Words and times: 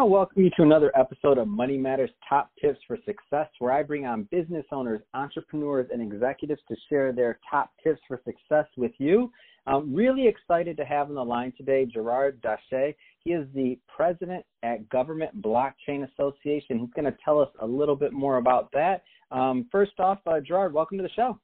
want 0.00 0.08
to 0.08 0.14
welcome 0.14 0.42
you 0.44 0.50
to 0.56 0.62
another 0.62 0.90
episode 0.98 1.36
of 1.36 1.46
Money 1.46 1.76
Matters 1.76 2.08
Top 2.26 2.50
Tips 2.58 2.78
for 2.86 2.96
Success, 3.04 3.48
where 3.58 3.70
I 3.70 3.82
bring 3.82 4.06
on 4.06 4.26
business 4.30 4.64
owners, 4.72 5.02
entrepreneurs, 5.12 5.88
and 5.92 6.00
executives 6.00 6.62
to 6.68 6.76
share 6.88 7.12
their 7.12 7.38
top 7.50 7.70
tips 7.84 8.00
for 8.08 8.18
success 8.24 8.64
with 8.78 8.92
you. 8.96 9.30
I'm 9.66 9.94
really 9.94 10.26
excited 10.26 10.78
to 10.78 10.86
have 10.86 11.10
on 11.10 11.16
the 11.16 11.22
line 11.22 11.52
today 11.54 11.84
Gerard 11.84 12.40
Dache. 12.40 12.94
He 13.24 13.32
is 13.32 13.46
the 13.54 13.78
president 13.94 14.42
at 14.62 14.88
Government 14.88 15.42
Blockchain 15.42 16.08
Association. 16.10 16.78
He's 16.78 16.94
going 16.94 17.04
to 17.04 17.18
tell 17.22 17.38
us 17.38 17.50
a 17.60 17.66
little 17.66 17.96
bit 17.96 18.14
more 18.14 18.38
about 18.38 18.70
that. 18.72 19.02
Um, 19.30 19.68
first 19.70 19.92
off, 19.98 20.20
uh, 20.26 20.40
Gerard, 20.40 20.72
welcome 20.72 20.96
to 20.96 21.02
the 21.02 21.10
show. 21.10 21.38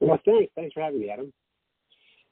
Well, 0.00 0.18
thanks. 0.24 0.52
Thanks 0.56 0.74
for 0.74 0.82
having 0.82 0.98
me, 0.98 1.10
Adam. 1.10 1.32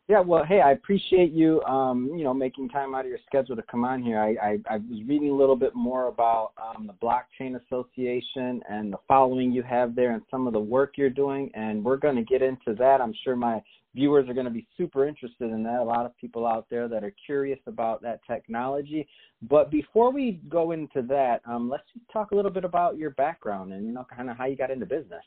Yeah, 0.09 0.21
well, 0.21 0.45
hey, 0.45 0.61
I 0.61 0.71
appreciate 0.71 1.33
you, 1.33 1.61
um, 1.63 2.13
you 2.17 2.23
know, 2.23 2.33
making 2.33 2.69
time 2.69 2.95
out 2.95 3.01
of 3.01 3.09
your 3.09 3.19
schedule 3.27 3.57
to 3.57 3.63
come 3.63 3.85
on 3.85 4.01
here. 4.01 4.21
I, 4.21 4.37
I, 4.41 4.59
I 4.71 4.77
was 4.77 5.03
reading 5.05 5.31
a 5.31 5.35
little 5.35 5.57
bit 5.57 5.75
more 5.75 6.07
about 6.07 6.53
um, 6.63 6.87
the 6.87 6.93
Blockchain 7.05 7.61
Association 7.67 8.63
and 8.69 8.93
the 8.93 8.99
following 9.09 9.51
you 9.51 9.65
have 9.65 9.97
there 9.97 10.13
and 10.13 10.23
some 10.31 10.47
of 10.47 10.53
the 10.53 10.61
work 10.61 10.93
you're 10.97 11.11
doing, 11.11 11.51
and 11.55 11.85
we're 11.85 11.97
going 11.97 12.15
to 12.15 12.23
get 12.23 12.41
into 12.41 12.73
that. 12.79 13.01
I'm 13.01 13.15
sure 13.25 13.35
my 13.35 13.61
viewers 13.97 14.29
are 14.29 14.35
going 14.35 14.47
to 14.47 14.53
be 14.53 14.69
super 14.77 15.09
interested 15.09 15.51
in 15.51 15.65
that. 15.65 15.81
A 15.81 15.83
lot 15.83 16.07
of 16.07 16.17
people 16.19 16.47
out 16.47 16.67
there 16.71 16.87
that 16.87 17.03
are 17.03 17.15
curious 17.25 17.59
about 17.67 18.01
that 18.03 18.21
technology. 18.29 19.09
But 19.43 19.73
before 19.73 20.13
we 20.13 20.41
go 20.49 20.71
into 20.71 21.03
that, 21.09 21.41
um, 21.47 21.69
let's 21.69 21.83
just 21.93 22.09
talk 22.13 22.31
a 22.31 22.37
little 22.37 22.53
bit 22.53 22.65
about 22.65 22.97
your 22.97 23.11
background 23.11 23.73
and, 23.73 23.85
you 23.85 23.93
know, 23.93 24.07
kind 24.15 24.31
of 24.31 24.37
how 24.37 24.45
you 24.45 24.55
got 24.55 24.71
into 24.71 24.87
business. 24.87 25.25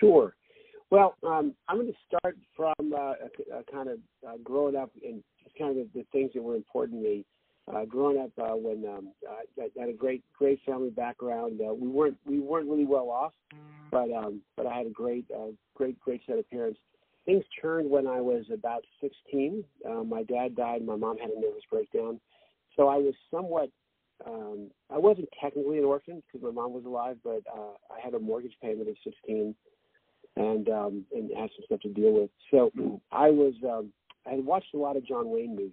Sure. 0.00 0.34
Well, 0.90 1.16
um, 1.26 1.54
I'm 1.68 1.76
going 1.76 1.92
to 1.92 1.98
start 2.06 2.36
from 2.56 2.92
uh, 2.92 2.96
a, 2.96 3.58
a 3.58 3.64
kind 3.72 3.88
of 3.88 3.98
uh, 4.26 4.36
growing 4.42 4.76
up 4.76 4.90
and 5.04 5.22
just 5.42 5.56
kind 5.56 5.70
of 5.70 5.86
the, 5.92 6.00
the 6.00 6.06
things 6.12 6.30
that 6.34 6.42
were 6.42 6.56
important 6.56 7.02
to 7.02 7.08
me. 7.08 7.24
Uh, 7.66 7.86
growing 7.86 8.18
up 8.18 8.30
uh, 8.38 8.54
when 8.54 8.84
um, 8.86 9.08
I 9.26 9.80
had 9.80 9.88
a 9.88 9.94
great 9.94 10.22
great 10.36 10.60
family 10.66 10.90
background. 10.90 11.60
Uh, 11.66 11.72
we 11.72 11.88
weren't 11.88 12.18
we 12.26 12.38
weren't 12.38 12.68
really 12.68 12.84
well 12.84 13.08
off, 13.08 13.32
but 13.90 14.12
um, 14.12 14.42
but 14.54 14.66
I 14.66 14.76
had 14.76 14.86
a 14.86 14.90
great 14.90 15.24
uh, 15.34 15.52
great 15.74 15.98
great 15.98 16.20
set 16.26 16.38
of 16.38 16.48
parents. 16.50 16.78
Things 17.24 17.42
turned 17.62 17.88
when 17.88 18.06
I 18.06 18.20
was 18.20 18.44
about 18.52 18.84
16. 19.00 19.64
Uh, 19.88 20.04
my 20.04 20.24
dad 20.24 20.54
died. 20.54 20.84
My 20.84 20.94
mom 20.94 21.16
had 21.16 21.30
a 21.30 21.40
nervous 21.40 21.62
breakdown, 21.70 22.20
so 22.76 22.88
I 22.88 22.96
was 22.96 23.14
somewhat. 23.30 23.70
Um, 24.26 24.70
I 24.90 24.98
wasn't 24.98 25.28
technically 25.42 25.78
an 25.78 25.84
orphan 25.84 26.22
because 26.26 26.44
my 26.44 26.52
mom 26.52 26.74
was 26.74 26.84
alive, 26.84 27.16
but 27.24 27.42
uh, 27.50 27.72
I 27.90 27.98
had 28.04 28.12
a 28.12 28.18
mortgage 28.18 28.54
payment 28.62 28.90
of 28.90 28.96
16 29.02 29.54
and 30.36 30.68
um, 30.68 31.04
and 31.12 31.30
had 31.36 31.50
some 31.56 31.64
stuff 31.66 31.80
to 31.80 31.88
deal 31.88 32.12
with. 32.12 32.30
So 32.50 32.70
I 33.12 33.30
was 33.30 33.54
um, 33.64 33.92
I 34.26 34.30
had 34.30 34.44
watched 34.44 34.74
a 34.74 34.78
lot 34.78 34.96
of 34.96 35.06
John 35.06 35.30
Wayne 35.30 35.54
movies 35.56 35.72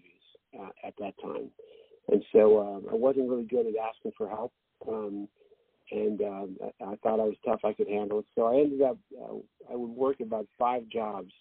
uh, 0.59 0.69
at 0.85 0.93
that 0.99 1.13
time, 1.21 1.49
and 2.09 2.23
so 2.31 2.57
uh, 2.57 2.91
I 2.91 2.95
wasn't 2.95 3.29
really 3.29 3.45
good 3.45 3.65
at 3.65 3.73
asking 3.75 4.11
for 4.17 4.29
help. 4.29 4.53
Um, 4.87 5.27
and 5.91 6.21
um, 6.21 6.57
I, 6.63 6.91
I 6.91 6.95
thought 6.97 7.19
I 7.19 7.25
was 7.25 7.35
tough; 7.45 7.61
I 7.63 7.73
could 7.73 7.87
handle 7.87 8.19
it. 8.19 8.25
So 8.35 8.45
I 8.45 8.61
ended 8.61 8.81
up 8.81 8.97
uh, 9.19 9.35
I 9.71 9.75
would 9.75 9.91
work 9.91 10.19
about 10.19 10.47
five 10.57 10.87
jobs 10.89 11.31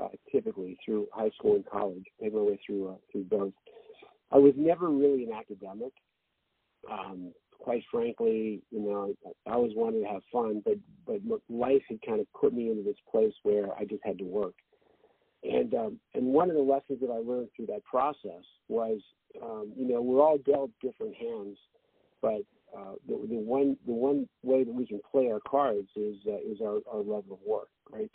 uh, 0.00 0.08
typically 0.30 0.78
through 0.84 1.06
high 1.12 1.30
school 1.30 1.56
and 1.56 1.66
college. 1.66 2.04
Made 2.20 2.34
my 2.34 2.40
way 2.40 2.60
through 2.66 2.90
uh, 2.90 2.94
through 3.10 3.24
both. 3.24 3.52
I 4.30 4.38
was 4.38 4.54
never 4.56 4.88
really 4.88 5.24
an 5.24 5.32
academic. 5.32 5.92
Um, 6.90 7.32
quite 7.62 7.82
frankly, 7.90 8.60
you 8.70 8.80
know, 8.80 9.14
I 9.46 9.52
always 9.52 9.72
wanted 9.74 10.00
to 10.00 10.12
have 10.12 10.22
fun, 10.32 10.62
but 10.64 10.74
but 11.06 11.20
life 11.48 11.82
had 11.88 12.00
kind 12.06 12.20
of 12.20 12.26
put 12.32 12.52
me 12.52 12.70
into 12.70 12.82
this 12.82 12.96
place 13.10 13.32
where 13.42 13.72
I 13.78 13.84
just 13.84 14.02
had 14.04 14.18
to 14.18 14.24
work. 14.24 14.54
And 15.44 15.74
um, 15.74 16.00
and 16.14 16.26
one 16.26 16.50
of 16.50 16.56
the 16.56 16.62
lessons 16.62 17.00
that 17.00 17.10
I 17.10 17.18
learned 17.18 17.48
through 17.56 17.66
that 17.66 17.84
process 17.84 18.44
was, 18.68 19.00
um, 19.42 19.72
you 19.76 19.88
know, 19.88 20.02
we're 20.02 20.22
all 20.22 20.38
dealt 20.38 20.70
different 20.80 21.14
hands, 21.16 21.56
but 22.20 22.42
uh, 22.76 22.94
the, 23.06 23.14
the 23.28 23.36
one 23.36 23.76
the 23.86 23.92
one 23.92 24.28
way 24.42 24.64
that 24.64 24.74
we 24.74 24.86
can 24.86 25.00
play 25.10 25.30
our 25.30 25.40
cards 25.40 25.88
is 25.96 26.16
uh, 26.26 26.36
is 26.36 26.60
our, 26.60 26.78
our 26.92 26.98
level 26.98 27.32
of 27.32 27.38
work, 27.46 27.68
right? 27.90 28.10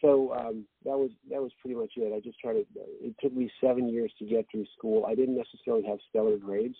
So 0.00 0.32
um, 0.32 0.64
that 0.84 0.96
was 0.96 1.10
that 1.30 1.42
was 1.42 1.52
pretty 1.60 1.76
much 1.76 1.92
it. 1.96 2.14
I 2.14 2.20
just 2.20 2.38
tried 2.38 2.54
to. 2.54 2.64
It 3.00 3.14
took 3.20 3.34
me 3.34 3.50
seven 3.60 3.88
years 3.88 4.12
to 4.18 4.24
get 4.24 4.46
through 4.50 4.66
school. 4.76 5.06
I 5.06 5.14
didn't 5.14 5.36
necessarily 5.36 5.86
have 5.86 5.98
stellar 6.08 6.36
grades, 6.36 6.76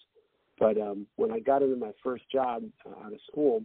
but 0.61 0.79
um, 0.79 1.07
when 1.17 1.33
I 1.33 1.41
got 1.41 1.63
into 1.63 1.77
my 1.77 1.93
first 2.05 2.25
job 2.31 2.63
uh, 2.87 3.07
out 3.07 3.13
of 3.13 3.19
school, 3.33 3.65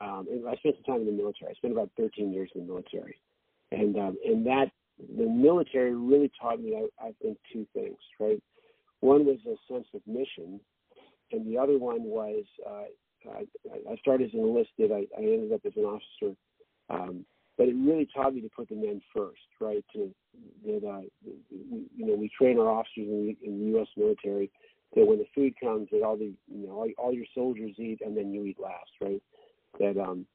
um, 0.00 0.26
I 0.48 0.56
spent 0.56 0.76
some 0.76 0.94
time 0.94 1.00
in 1.02 1.06
the 1.06 1.22
military. 1.22 1.50
I 1.50 1.54
spent 1.54 1.74
about 1.74 1.90
13 1.98 2.32
years 2.32 2.50
in 2.54 2.62
the 2.62 2.66
military, 2.66 3.20
and 3.70 3.94
um, 3.96 4.16
and 4.24 4.44
that 4.46 4.70
the 5.16 5.26
military 5.26 5.94
really 5.94 6.32
taught 6.40 6.60
me, 6.60 6.74
I, 6.74 7.08
I 7.08 7.12
think, 7.22 7.36
two 7.52 7.66
things. 7.74 7.98
Right, 8.18 8.42
one 9.00 9.26
was 9.26 9.38
a 9.46 9.72
sense 9.72 9.86
of 9.94 10.00
mission, 10.06 10.58
and 11.32 11.46
the 11.46 11.58
other 11.58 11.78
one 11.78 12.04
was 12.04 12.44
uh, 12.66 13.30
I, 13.30 13.44
I 13.92 13.96
started 13.96 14.28
as 14.28 14.34
an 14.34 14.40
enlisted. 14.40 14.90
I, 14.90 15.04
I 15.18 15.22
ended 15.22 15.52
up 15.52 15.60
as 15.66 15.72
an 15.76 15.84
officer, 15.84 16.34
um, 16.88 17.26
but 17.58 17.68
it 17.68 17.74
really 17.76 18.08
taught 18.14 18.34
me 18.34 18.40
to 18.40 18.48
put 18.48 18.70
the 18.70 18.74
men 18.74 19.02
first. 19.14 19.42
Right, 19.60 19.84
to 19.92 20.10
that 20.64 20.86
uh, 20.86 21.02
you 21.50 22.06
know 22.06 22.14
we 22.14 22.30
train 22.38 22.58
our 22.58 22.70
officers 22.70 23.06
in 23.06 23.36
the, 23.42 23.46
in 23.46 23.58
the 23.58 23.66
U.S. 23.76 23.88
military 23.98 24.50
that 24.94 25.06
when 25.06 25.18
the 25.18 25.26
food 25.34 25.54
comes, 25.62 25.88
that 25.92 26.02
all 26.02 26.16
the 26.16 26.32
you 26.48 26.66
know 26.66 26.72
all, 26.72 26.88
all 26.98 27.12
your 27.12 27.26
soldiers 27.34 27.72
eat, 27.78 28.00
and 28.04 28.16
then 28.16 28.32
you 28.32 28.44
eat 28.44 28.58
last, 28.60 28.90
right? 29.00 29.22
That 29.78 30.00
um, 30.00 30.26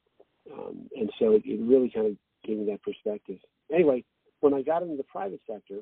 um, 0.52 0.88
and 0.96 1.10
so 1.18 1.32
it, 1.32 1.42
it 1.44 1.60
really 1.60 1.90
kind 1.90 2.06
of 2.06 2.16
gave 2.44 2.58
me 2.58 2.66
that 2.66 2.82
perspective. 2.82 3.38
Anyway, 3.72 4.04
when 4.40 4.54
I 4.54 4.62
got 4.62 4.82
into 4.82 4.96
the 4.96 5.04
private 5.04 5.40
sector, 5.50 5.80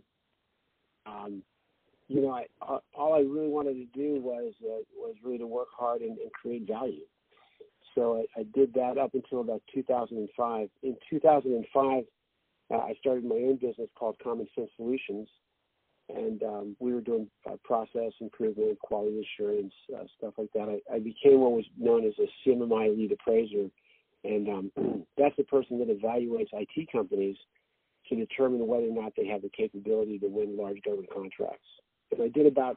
um, 1.07 1.43
you 2.09 2.21
know, 2.21 2.33
I, 2.33 2.47
all 2.95 3.15
I 3.15 3.21
really 3.21 3.49
wanted 3.49 3.75
to 3.75 3.87
do 3.99 4.21
was 4.21 4.53
uh, 4.63 4.83
was 4.97 5.15
really 5.23 5.39
to 5.39 5.47
work 5.47 5.69
hard 5.77 6.03
and, 6.03 6.19
and 6.19 6.33
create 6.33 6.67
value. 6.67 7.05
So 7.95 8.25
I, 8.37 8.41
I 8.41 8.45
did 8.55 8.75
that 8.75 8.99
up 8.99 9.15
until 9.15 9.41
about 9.41 9.63
2005. 9.73 10.69
In 10.83 10.97
2005, 11.09 12.05
uh, 12.71 12.77
I 12.77 12.95
started 12.99 13.25
my 13.25 13.37
own 13.37 13.57
business 13.57 13.89
called 13.95 14.17
Common 14.23 14.49
Sense 14.55 14.71
Solutions, 14.77 15.29
and 16.09 16.43
um, 16.43 16.77
we 16.81 16.93
were 16.93 17.01
doing 17.01 17.29
uh, 17.51 17.57
process 17.65 18.13
improvement, 18.21 18.79
quality 18.81 19.27
assurance, 19.27 19.73
uh, 19.95 20.05
stuff 20.19 20.35
like 20.37 20.51
that. 20.55 20.69
I, 20.69 20.95
I 20.95 20.99
became 20.99 21.41
what 21.41 21.53
was 21.53 21.65
known 21.79 22.07
as 22.07 22.13
a 22.19 22.49
CMMI 22.49 22.97
lead 22.97 23.13
appraiser, 23.13 23.71
and 24.25 24.49
um, 24.49 24.73
that's 25.17 25.37
the 25.37 25.45
person 25.45 25.79
that 25.79 25.89
evaluates 25.89 26.49
IT 26.53 26.89
companies 26.93 27.37
to 28.09 28.17
determine 28.17 28.67
whether 28.67 28.87
or 28.87 28.95
not 28.95 29.13
they 29.17 29.27
have 29.27 29.43
the 29.43 29.49
capability 29.49 30.19
to 30.19 30.27
win 30.27 30.57
large 30.57 30.81
government 30.83 31.09
contracts. 31.13 31.67
And 32.13 32.23
I 32.23 32.29
did 32.29 32.47
about, 32.47 32.77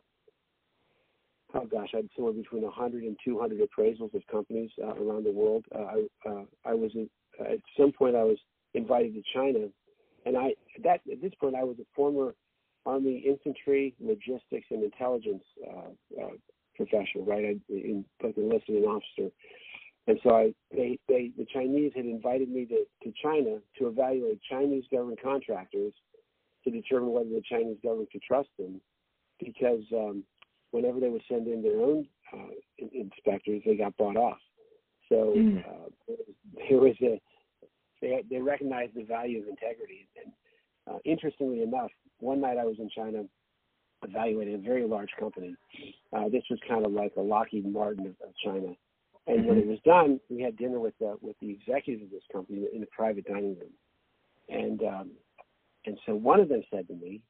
oh 1.54 1.66
gosh, 1.66 1.90
I 1.94 1.98
had 1.98 2.10
somewhere 2.16 2.34
between 2.34 2.64
100 2.64 3.04
and 3.04 3.18
200 3.26 3.60
appraisals 3.60 4.14
of 4.14 4.22
companies 4.32 4.72
uh, 4.82 4.96
around 4.96 5.26
the 5.26 5.32
world. 5.32 5.66
Uh, 5.76 5.80
I, 5.80 6.30
uh, 6.30 6.44
I 6.66 6.74
was 6.74 6.92
in, 6.96 7.10
at 7.42 7.60
some 7.78 7.92
point 7.92 8.16
I 8.16 8.24
was 8.24 8.38
invited 8.74 9.14
to 9.16 9.22
China, 9.34 9.68
and 10.26 10.38
I 10.38 10.54
that 10.84 11.02
at 11.12 11.22
this 11.22 11.34
point 11.40 11.56
I 11.56 11.64
was 11.64 11.78
a 11.80 11.86
former 11.96 12.34
Army 12.92 13.16
infantry, 13.32 13.84
logistics, 14.12 14.68
and 14.74 14.82
intelligence 14.92 15.46
uh, 15.70 15.92
uh, 16.22 16.36
professional, 16.80 17.24
right? 17.34 17.46
I, 17.52 17.54
in 17.70 18.06
both 18.22 18.38
enlisted 18.38 18.76
and 18.76 18.86
officer. 18.96 19.30
And 20.08 20.18
so 20.24 20.30
I, 20.42 20.46
they, 20.78 20.98
they, 21.10 21.24
the 21.38 21.48
Chinese 21.56 21.92
had 21.96 22.06
invited 22.06 22.50
me 22.50 22.66
to, 22.74 22.80
to 23.04 23.10
China 23.26 23.54
to 23.78 23.88
evaluate 23.88 24.40
Chinese 24.54 24.86
government 24.94 25.20
contractors 25.22 25.94
to 26.64 26.72
determine 26.80 27.12
whether 27.16 27.30
the 27.30 27.48
Chinese 27.54 27.80
government 27.84 28.10
could 28.12 28.26
trust 28.32 28.52
them, 28.58 28.74
because 29.40 29.84
um, 29.94 30.24
whenever 30.72 31.00
they 31.00 31.10
would 31.10 31.28
send 31.32 31.48
in 31.48 31.62
their 31.62 31.80
own 31.90 32.08
uh, 32.34 32.54
inspectors, 33.04 33.62
they 33.66 33.76
got 33.76 33.98
bought 33.98 34.18
off. 34.18 34.42
So 35.10 35.34
mm. 35.38 35.64
uh, 35.68 35.88
there 36.70 36.80
was 36.80 36.96
a 37.02 37.14
they 38.02 38.24
they 38.30 38.42
recognized 38.54 38.94
the 38.96 39.04
value 39.04 39.40
of 39.42 39.48
integrity. 39.48 40.08
And 40.20 40.30
uh, 40.88 41.00
interestingly 41.14 41.62
enough, 41.70 41.92
one 42.20 42.42
night 42.42 42.58
I 42.58 42.66
was 42.66 42.78
in 42.80 42.90
China 42.90 43.24
evaluating 44.04 44.56
a 44.56 44.60
very 44.60 44.86
large 44.86 45.10
company. 45.20 45.56
Uh, 46.14 46.30
this 46.30 46.44
was 46.50 46.60
kind 46.68 46.86
of 46.86 46.92
like 46.92 47.14
a 47.18 47.22
Lockheed 47.22 47.66
Martin 47.66 48.06
of, 48.08 48.16
of 48.28 48.34
China. 48.44 48.74
And 49.28 49.46
when 49.46 49.58
it 49.58 49.68
was 49.68 49.80
done, 49.84 50.20
we 50.30 50.42
had 50.42 50.56
dinner 50.58 50.80
with 50.80 50.94
the 51.00 51.18
with 51.22 51.36
the 51.42 51.50
executives 51.50 52.04
of 52.04 52.12
this 52.12 52.24
company 52.32 52.66
in 52.74 52.82
a 52.82 52.86
private 52.86 53.26
dining 53.26 53.58
room. 53.60 53.74
And 54.48 54.82
um, 54.84 55.12
and 55.86 55.98
so 56.06 56.16
one 56.16 56.40
of 56.40 56.48
them 56.48 56.64
said 56.72 56.88
to 56.88 56.94
me, 56.94 57.22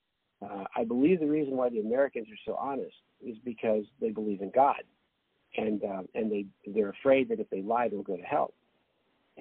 uh, 0.44 0.66
"I 0.76 0.84
believe 0.84 1.20
the 1.20 1.28
reason 1.28 1.58
why 1.58 1.70
the 1.70 1.80
Americans 1.80 2.28
are 2.30 2.42
so 2.46 2.56
honest 2.56 2.96
is 3.26 3.36
because 3.44 3.86
they 4.00 4.12
believe 4.12 4.42
in 4.42 4.52
God, 4.54 4.84
and 5.58 5.84
uh, 5.84 6.04
and 6.14 6.32
they 6.32 6.46
they're 6.68 6.90
afraid 6.90 7.30
that 7.30 7.40
if 7.40 7.50
they 7.50 7.64
lie, 7.64 7.88
they'll 7.88 8.04
go 8.04 8.18
to 8.18 8.24
hell." 8.24 8.54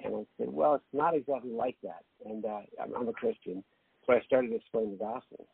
And 0.03 0.15
I 0.15 0.25
said, 0.39 0.51
"Well, 0.51 0.75
it's 0.75 0.93
not 0.93 1.13
exactly 1.15 1.51
like 1.51 1.77
that." 1.83 2.03
And 2.25 2.43
uh, 2.43 2.61
I'm, 2.81 2.95
I'm 2.95 3.07
a 3.07 3.13
Christian, 3.13 3.63
so 4.07 4.13
I 4.13 4.21
started 4.21 4.49
to 4.49 4.55
explain 4.55 4.91
the 4.91 4.97
gospel. 4.97 5.47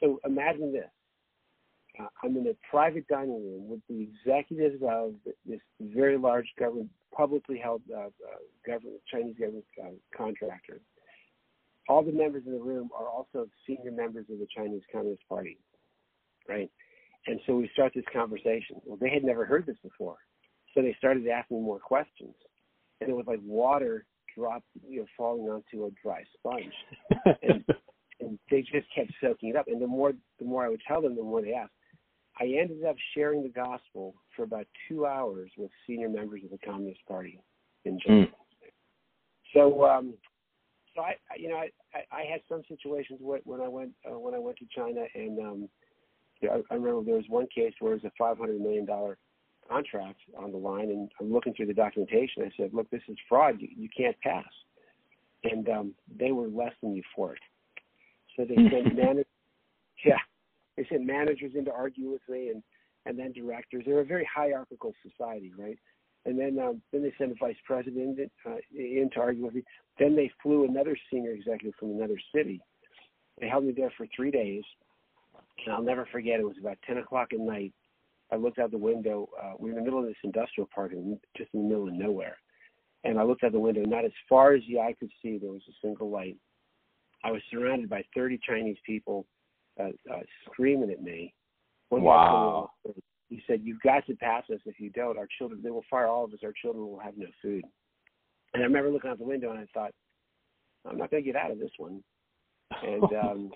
So 0.00 0.20
imagine 0.24 0.72
this. 0.72 0.88
Uh, 1.98 2.06
I'm 2.22 2.36
in 2.36 2.46
a 2.46 2.54
private 2.70 3.08
dining 3.08 3.44
room 3.44 3.68
with 3.68 3.80
the 3.88 4.02
executives 4.02 4.80
of 4.88 5.14
this 5.44 5.60
very 5.80 6.16
large 6.16 6.46
government, 6.58 6.90
publicly 7.14 7.58
held 7.58 7.82
uh, 7.92 8.02
uh, 8.02 8.10
government, 8.64 9.00
Chinese 9.12 9.34
government 9.38 9.64
uh, 9.82 9.90
contractor. 10.16 10.80
All 11.88 12.04
the 12.04 12.12
members 12.12 12.44
in 12.46 12.52
the 12.52 12.62
room 12.62 12.90
are 12.96 13.08
also 13.08 13.48
senior 13.66 13.90
members 13.90 14.26
of 14.30 14.38
the 14.38 14.46
Chinese 14.54 14.82
Communist 14.92 15.22
Party, 15.28 15.58
right? 16.48 16.70
and 17.28 17.40
so 17.46 17.56
we 17.56 17.68
start 17.72 17.92
this 17.94 18.04
conversation. 18.12 18.80
Well, 18.84 18.98
they 19.00 19.10
had 19.10 19.22
never 19.24 19.44
heard 19.44 19.66
this 19.66 19.76
before, 19.82 20.16
so 20.74 20.82
they 20.82 20.94
started 20.98 21.26
asking 21.28 21.62
more 21.62 21.78
questions, 21.78 22.34
and 23.00 23.10
it 23.10 23.14
was 23.14 23.26
like 23.26 23.40
water 23.44 24.06
dropped, 24.36 24.66
you 24.86 25.00
know, 25.00 25.06
falling 25.16 25.48
onto 25.48 25.86
a 25.86 25.90
dry 26.02 26.22
sponge, 26.36 26.72
and, 27.42 27.64
and 28.20 28.38
they 28.50 28.62
just 28.62 28.86
kept 28.94 29.12
soaking 29.20 29.50
it 29.50 29.56
up. 29.56 29.66
And 29.68 29.80
the 29.80 29.86
more 29.86 30.12
the 30.38 30.44
more 30.44 30.64
I 30.64 30.68
would 30.68 30.82
tell 30.86 31.02
them, 31.02 31.16
the 31.16 31.22
more 31.22 31.42
they 31.42 31.54
asked. 31.54 31.72
I 32.40 32.44
ended 32.44 32.84
up 32.84 32.94
sharing 33.14 33.42
the 33.42 33.48
gospel 33.48 34.14
for 34.36 34.44
about 34.44 34.66
two 34.88 35.06
hours 35.06 35.50
with 35.56 35.70
senior 35.86 36.08
members 36.08 36.42
of 36.44 36.50
the 36.50 36.58
Communist 36.58 37.00
Party 37.08 37.40
in 37.84 37.98
China. 37.98 38.26
Mm. 38.26 38.32
So, 39.54 39.84
um, 39.84 40.14
so 40.94 41.02
I, 41.02 41.14
you 41.36 41.48
know, 41.48 41.56
I, 41.56 41.70
I, 42.12 42.22
had 42.30 42.40
some 42.48 42.62
situations 42.68 43.18
when 43.20 43.60
I 43.60 43.68
went 43.68 43.90
uh, 44.08 44.18
when 44.18 44.34
I 44.34 44.38
went 44.38 44.58
to 44.58 44.66
China, 44.74 45.04
and 45.14 45.38
um, 45.38 45.68
you 46.40 46.48
know, 46.48 46.62
I, 46.70 46.74
I 46.74 46.76
remember 46.76 47.02
there 47.02 47.16
was 47.16 47.24
one 47.28 47.46
case 47.52 47.72
where 47.80 47.94
it 47.94 48.02
was 48.02 48.12
a 48.12 48.12
five 48.18 48.38
hundred 48.38 48.60
million 48.60 48.84
dollar 48.84 49.18
contract 49.68 50.20
on 50.38 50.52
the 50.52 50.58
line, 50.58 50.90
and 50.90 51.10
I'm 51.20 51.32
looking 51.32 51.54
through 51.54 51.66
the 51.66 51.74
documentation. 51.74 52.42
I 52.42 52.50
said, 52.56 52.70
"Look, 52.72 52.90
this 52.90 53.02
is 53.08 53.16
fraud. 53.28 53.56
You, 53.60 53.68
you 53.76 53.88
can't 53.96 54.18
pass." 54.20 54.44
And 55.44 55.68
um, 55.68 55.94
they 56.18 56.32
were 56.32 56.48
less 56.48 56.72
than 56.82 56.94
euphoric. 56.94 57.36
So 58.36 58.44
they 58.44 58.56
sent 58.56 58.96
managers, 58.96 59.26
yeah, 60.04 60.18
they 60.76 60.86
sent 60.90 61.04
managers 61.04 61.52
in 61.54 61.64
to 61.66 61.72
argue 61.72 62.10
with 62.10 62.22
me, 62.28 62.48
and 62.48 62.62
and 63.06 63.18
then 63.18 63.32
directors. 63.32 63.84
They're 63.86 64.00
a 64.00 64.04
very 64.04 64.28
hierarchical 64.32 64.92
society, 65.02 65.52
right? 65.56 65.78
And 66.24 66.38
then 66.38 66.58
um, 66.58 66.82
then 66.92 67.02
they 67.02 67.12
sent 67.18 67.32
a 67.32 67.36
vice 67.40 67.56
president 67.64 68.18
uh, 68.46 68.56
in 68.74 69.10
to 69.14 69.20
argue 69.20 69.44
with 69.44 69.54
me. 69.54 69.62
Then 69.98 70.16
they 70.16 70.30
flew 70.42 70.64
another 70.64 70.96
senior 71.10 71.32
executive 71.32 71.74
from 71.78 71.90
another 71.90 72.18
city. 72.34 72.60
They 73.40 73.48
held 73.48 73.64
me 73.64 73.72
there 73.76 73.92
for 73.96 74.06
three 74.14 74.30
days, 74.30 74.64
and 75.64 75.74
I'll 75.74 75.82
never 75.82 76.06
forget. 76.10 76.40
It 76.40 76.46
was 76.46 76.56
about 76.60 76.78
ten 76.86 76.98
o'clock 76.98 77.28
at 77.32 77.40
night 77.40 77.72
I 78.32 78.36
looked 78.36 78.58
out 78.58 78.70
the 78.70 78.78
window. 78.78 79.28
Uh, 79.40 79.52
we 79.58 79.70
were 79.70 79.78
in 79.78 79.84
the 79.84 79.84
middle 79.84 80.00
of 80.00 80.06
this 80.06 80.16
industrial 80.22 80.68
park, 80.74 80.92
and 80.92 81.18
just 81.36 81.50
in 81.54 81.62
the 81.62 81.68
middle 81.68 81.88
of 81.88 81.94
nowhere. 81.94 82.36
And 83.04 83.18
I 83.18 83.22
looked 83.22 83.44
out 83.44 83.52
the 83.52 83.60
window. 83.60 83.82
Not 83.82 84.04
as 84.04 84.12
far 84.28 84.54
as 84.54 84.62
the 84.68 84.80
eye 84.80 84.94
could 84.98 85.10
see, 85.22 85.38
there 85.38 85.50
was 85.50 85.62
a 85.68 85.72
single 85.86 86.10
light. 86.10 86.36
I 87.24 87.30
was 87.30 87.42
surrounded 87.50 87.88
by 87.88 88.04
30 88.14 88.38
Chinese 88.46 88.76
people 88.84 89.26
uh, 89.80 89.88
uh, 90.12 90.20
screaming 90.44 90.90
at 90.90 91.02
me. 91.02 91.32
One 91.88 92.02
wow. 92.02 92.70
he 93.28 93.42
said, 93.46 93.60
"You've 93.62 93.80
got 93.80 94.04
to 94.06 94.14
pass 94.16 94.44
us. 94.52 94.60
If 94.66 94.78
you 94.78 94.90
don't, 94.90 95.16
our 95.16 95.28
children 95.38 95.62
they 95.62 95.70
will 95.70 95.84
fire 95.90 96.06
all 96.06 96.24
of 96.24 96.32
us. 96.32 96.40
Our 96.44 96.52
children 96.60 96.86
will 96.86 96.98
have 96.98 97.16
no 97.16 97.26
food." 97.40 97.64
And 98.52 98.62
I 98.62 98.66
remember 98.66 98.90
looking 98.90 99.10
out 99.10 99.18
the 99.18 99.24
window 99.24 99.50
and 99.50 99.60
I 99.60 99.66
thought, 99.72 99.92
"I'm 100.84 100.98
not 100.98 101.10
going 101.10 101.22
to 101.22 101.26
get 101.26 101.40
out 101.40 101.50
of 101.50 101.58
this 101.58 101.70
one." 101.78 102.02
And 102.82 103.04
um, 103.22 103.50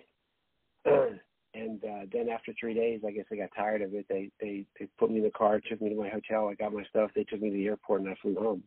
and 1.55 1.85
uh, 1.85 2.07
then 2.11 2.29
after 2.29 2.55
three 2.59 2.75
days, 2.75 3.01
I 3.07 3.11
guess 3.11 3.27
I 3.31 3.37
got 3.37 3.51
tired 3.55 3.83
of 3.83 3.95
it. 3.95 4.07
They 4.09 4.31
they 4.41 4.65
they 4.79 4.89
put 4.99 5.11
me 5.11 5.19
in 5.19 5.25
the 5.25 5.31
car, 5.31 5.61
took 5.61 5.83
me 5.83 5.91
to 5.91 5.97
my 5.97 6.09
hotel. 6.09 6.49
I 6.49 6.55
got 6.55 6.73
my 6.73 6.85
stuff. 6.85 7.11
They 7.15 7.25
took 7.25 7.41
me 7.43 7.51
to 7.51 7.57
the 7.57 7.67
airport, 7.67 8.03
and 8.03 8.11
I 8.11 8.15
flew 8.23 8.35
home. 8.37 8.63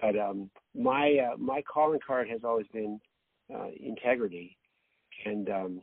But 0.00 0.18
um, 0.18 0.50
my 0.74 1.16
uh, 1.32 1.36
my 1.38 1.62
calling 1.62 2.00
card 2.06 2.28
has 2.28 2.40
always 2.44 2.66
been 2.72 3.00
uh, 3.54 3.68
integrity, 3.80 4.56
and 5.24 5.48
um, 5.48 5.80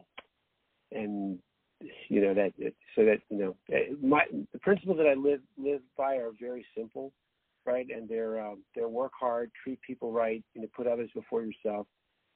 and 0.91 1.39
you 2.09 2.21
know 2.21 2.33
that 2.35 2.53
so 2.95 3.05
that 3.05 3.21
you 3.29 3.37
know 3.37 3.55
eh, 3.71 3.93
my 4.01 4.25
the 4.51 4.59
principles 4.59 4.97
that 4.97 5.07
I 5.07 5.15
live 5.15 5.41
live 5.57 5.81
by 5.97 6.17
are 6.17 6.31
very 6.39 6.65
simple, 6.77 7.11
right? 7.65 7.87
And 7.89 8.07
they're 8.07 8.39
uh, 8.39 8.55
they're 8.75 8.87
work 8.87 9.13
hard, 9.19 9.51
treat 9.63 9.81
people 9.81 10.11
right, 10.11 10.43
you 10.53 10.61
know, 10.61 10.67
put 10.75 10.85
others 10.85 11.09
before 11.15 11.43
yourself, 11.43 11.87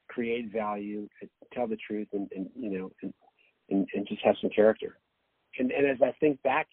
create 0.09 0.51
value, 0.51 1.07
tell 1.53 1.67
the 1.67 1.77
truth, 1.77 2.07
and, 2.13 2.27
and 2.35 2.49
you 2.55 2.79
know, 2.79 2.91
and 3.03 3.13
and, 3.69 3.87
and 3.93 4.07
just 4.07 4.21
have 4.23 4.35
some 4.41 4.49
character. 4.49 4.97
And, 5.59 5.71
and 5.71 5.87
as 5.87 5.97
I 6.01 6.13
think 6.19 6.41
back 6.43 6.67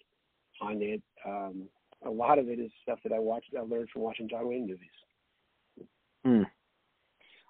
on 0.61 0.83
it, 0.83 1.03
um, 1.27 1.69
a 2.05 2.11
lot 2.11 2.39
of 2.39 2.49
it 2.49 2.59
is 2.59 2.71
stuff 2.83 2.99
that 3.05 3.13
I 3.13 3.19
watched, 3.19 3.55
I 3.57 3.63
learned 3.63 3.89
from 3.93 4.03
watching 4.03 4.29
John 4.29 4.49
Wayne 4.49 4.67
movies. 4.67 4.89
Hmm. 6.25 6.43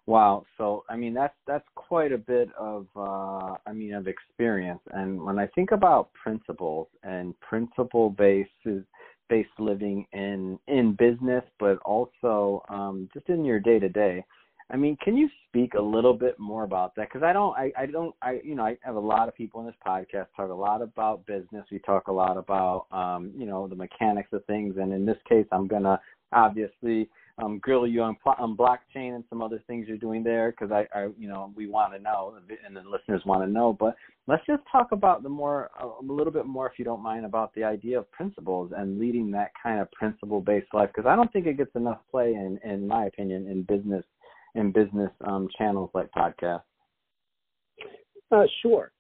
Wow. 0.06 0.44
So 0.58 0.84
I 0.88 0.96
mean 0.96 1.14
that's 1.14 1.34
that's 1.46 1.66
quite 1.76 2.12
a 2.12 2.18
bit 2.18 2.50
of 2.58 2.86
uh 2.94 3.56
I 3.66 3.72
mean 3.72 3.94
of 3.94 4.06
experience. 4.06 4.80
And 4.92 5.22
when 5.22 5.38
I 5.38 5.46
think 5.54 5.70
about 5.72 6.12
principles 6.12 6.88
and 7.02 7.38
principle 7.40 8.10
based 8.10 8.50
based 9.30 9.48
living 9.58 10.06
in 10.12 10.58
in 10.68 10.94
business 10.98 11.44
but 11.58 11.78
also 11.78 12.62
um 12.68 13.08
just 13.14 13.28
in 13.30 13.44
your 13.44 13.60
day 13.60 13.78
to 13.78 13.88
day, 13.88 14.24
I 14.70 14.76
mean, 14.76 14.96
can 15.02 15.16
you 15.16 15.28
speak 15.48 15.74
a 15.74 15.82
little 15.82 16.14
bit 16.14 16.38
more 16.38 16.64
about 16.64 16.94
that? 16.96 17.08
Because 17.08 17.22
I 17.22 17.32
don't, 17.32 17.56
I, 17.56 17.70
I 17.78 17.86
don't, 17.86 18.14
I, 18.22 18.40
you 18.42 18.54
know, 18.54 18.64
I 18.64 18.78
have 18.82 18.96
a 18.96 19.00
lot 19.00 19.28
of 19.28 19.34
people 19.34 19.60
in 19.60 19.66
this 19.66 19.74
podcast 19.86 20.26
talk 20.34 20.50
a 20.50 20.54
lot 20.54 20.80
about 20.80 21.26
business. 21.26 21.66
We 21.70 21.78
talk 21.80 22.08
a 22.08 22.12
lot 22.12 22.38
about, 22.38 22.86
um, 22.90 23.30
you 23.36 23.46
know, 23.46 23.68
the 23.68 23.76
mechanics 23.76 24.30
of 24.32 24.44
things. 24.46 24.76
And 24.78 24.92
in 24.92 25.04
this 25.04 25.18
case, 25.28 25.46
I'm 25.52 25.66
gonna 25.66 26.00
obviously 26.32 27.08
um, 27.38 27.58
grill 27.58 27.86
you 27.86 28.02
on, 28.02 28.16
on 28.38 28.56
blockchain 28.56 29.14
and 29.14 29.24
some 29.28 29.42
other 29.42 29.60
things 29.66 29.86
you're 29.88 29.96
doing 29.96 30.22
there 30.22 30.52
because 30.52 30.70
I, 30.70 30.86
I, 30.96 31.08
you 31.18 31.28
know, 31.28 31.52
we 31.56 31.66
want 31.66 31.92
to 31.92 31.98
know 31.98 32.36
and 32.66 32.76
the 32.76 32.80
listeners 32.88 33.22
want 33.26 33.42
to 33.42 33.50
know. 33.50 33.76
But 33.78 33.96
let's 34.26 34.44
just 34.46 34.62
talk 34.70 34.92
about 34.92 35.22
the 35.22 35.28
more, 35.28 35.70
a 35.80 36.02
little 36.02 36.32
bit 36.32 36.46
more, 36.46 36.68
if 36.68 36.78
you 36.78 36.84
don't 36.84 37.02
mind, 37.02 37.24
about 37.24 37.52
the 37.54 37.64
idea 37.64 37.98
of 37.98 38.10
principles 38.12 38.72
and 38.76 38.98
leading 38.98 39.30
that 39.32 39.50
kind 39.60 39.80
of 39.80 39.90
principle-based 39.92 40.72
life 40.72 40.90
because 40.94 41.08
I 41.08 41.16
don't 41.16 41.32
think 41.32 41.46
it 41.46 41.56
gets 41.56 41.74
enough 41.74 41.98
play 42.10 42.34
in, 42.34 42.58
in 42.64 42.86
my 42.86 43.06
opinion, 43.06 43.48
in 43.48 43.62
business 43.62 44.04
in 44.54 44.72
business 44.72 45.10
um, 45.26 45.48
channels 45.56 45.90
like 45.94 46.10
podcasts? 46.12 46.62
Uh, 48.30 48.44
sure. 48.62 48.92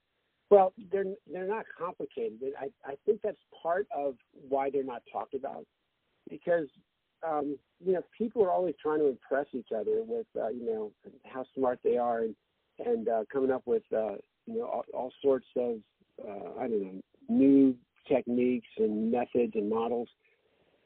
Well, 0.50 0.72
they're 0.92 1.04
they're 1.32 1.48
not 1.48 1.64
complicated. 1.76 2.38
I 2.60 2.66
I 2.84 2.94
think 3.06 3.20
that's 3.22 3.38
part 3.62 3.86
of 3.96 4.14
why 4.48 4.70
they're 4.70 4.84
not 4.84 5.02
talked 5.10 5.34
about, 5.34 5.64
because 6.28 6.68
um, 7.26 7.58
you 7.84 7.94
know 7.94 8.02
people 8.16 8.44
are 8.44 8.50
always 8.50 8.74
trying 8.80 8.98
to 9.00 9.08
impress 9.08 9.46
each 9.52 9.68
other 9.74 10.02
with 10.06 10.26
uh, 10.38 10.48
you 10.48 10.66
know 10.66 10.92
how 11.24 11.44
smart 11.56 11.80
they 11.82 11.96
are 11.96 12.20
and 12.20 12.36
and 12.84 13.08
uh, 13.08 13.24
coming 13.32 13.50
up 13.50 13.62
with 13.66 13.82
uh, 13.92 14.16
you 14.46 14.58
know 14.58 14.64
all, 14.64 14.84
all 14.92 15.12
sorts 15.22 15.46
of 15.56 15.76
uh, 16.22 16.60
I 16.60 16.68
don't 16.68 16.82
know 16.82 17.00
new 17.28 17.74
techniques 18.06 18.68
and 18.76 19.10
methods 19.10 19.52
and 19.54 19.68
models, 19.68 20.08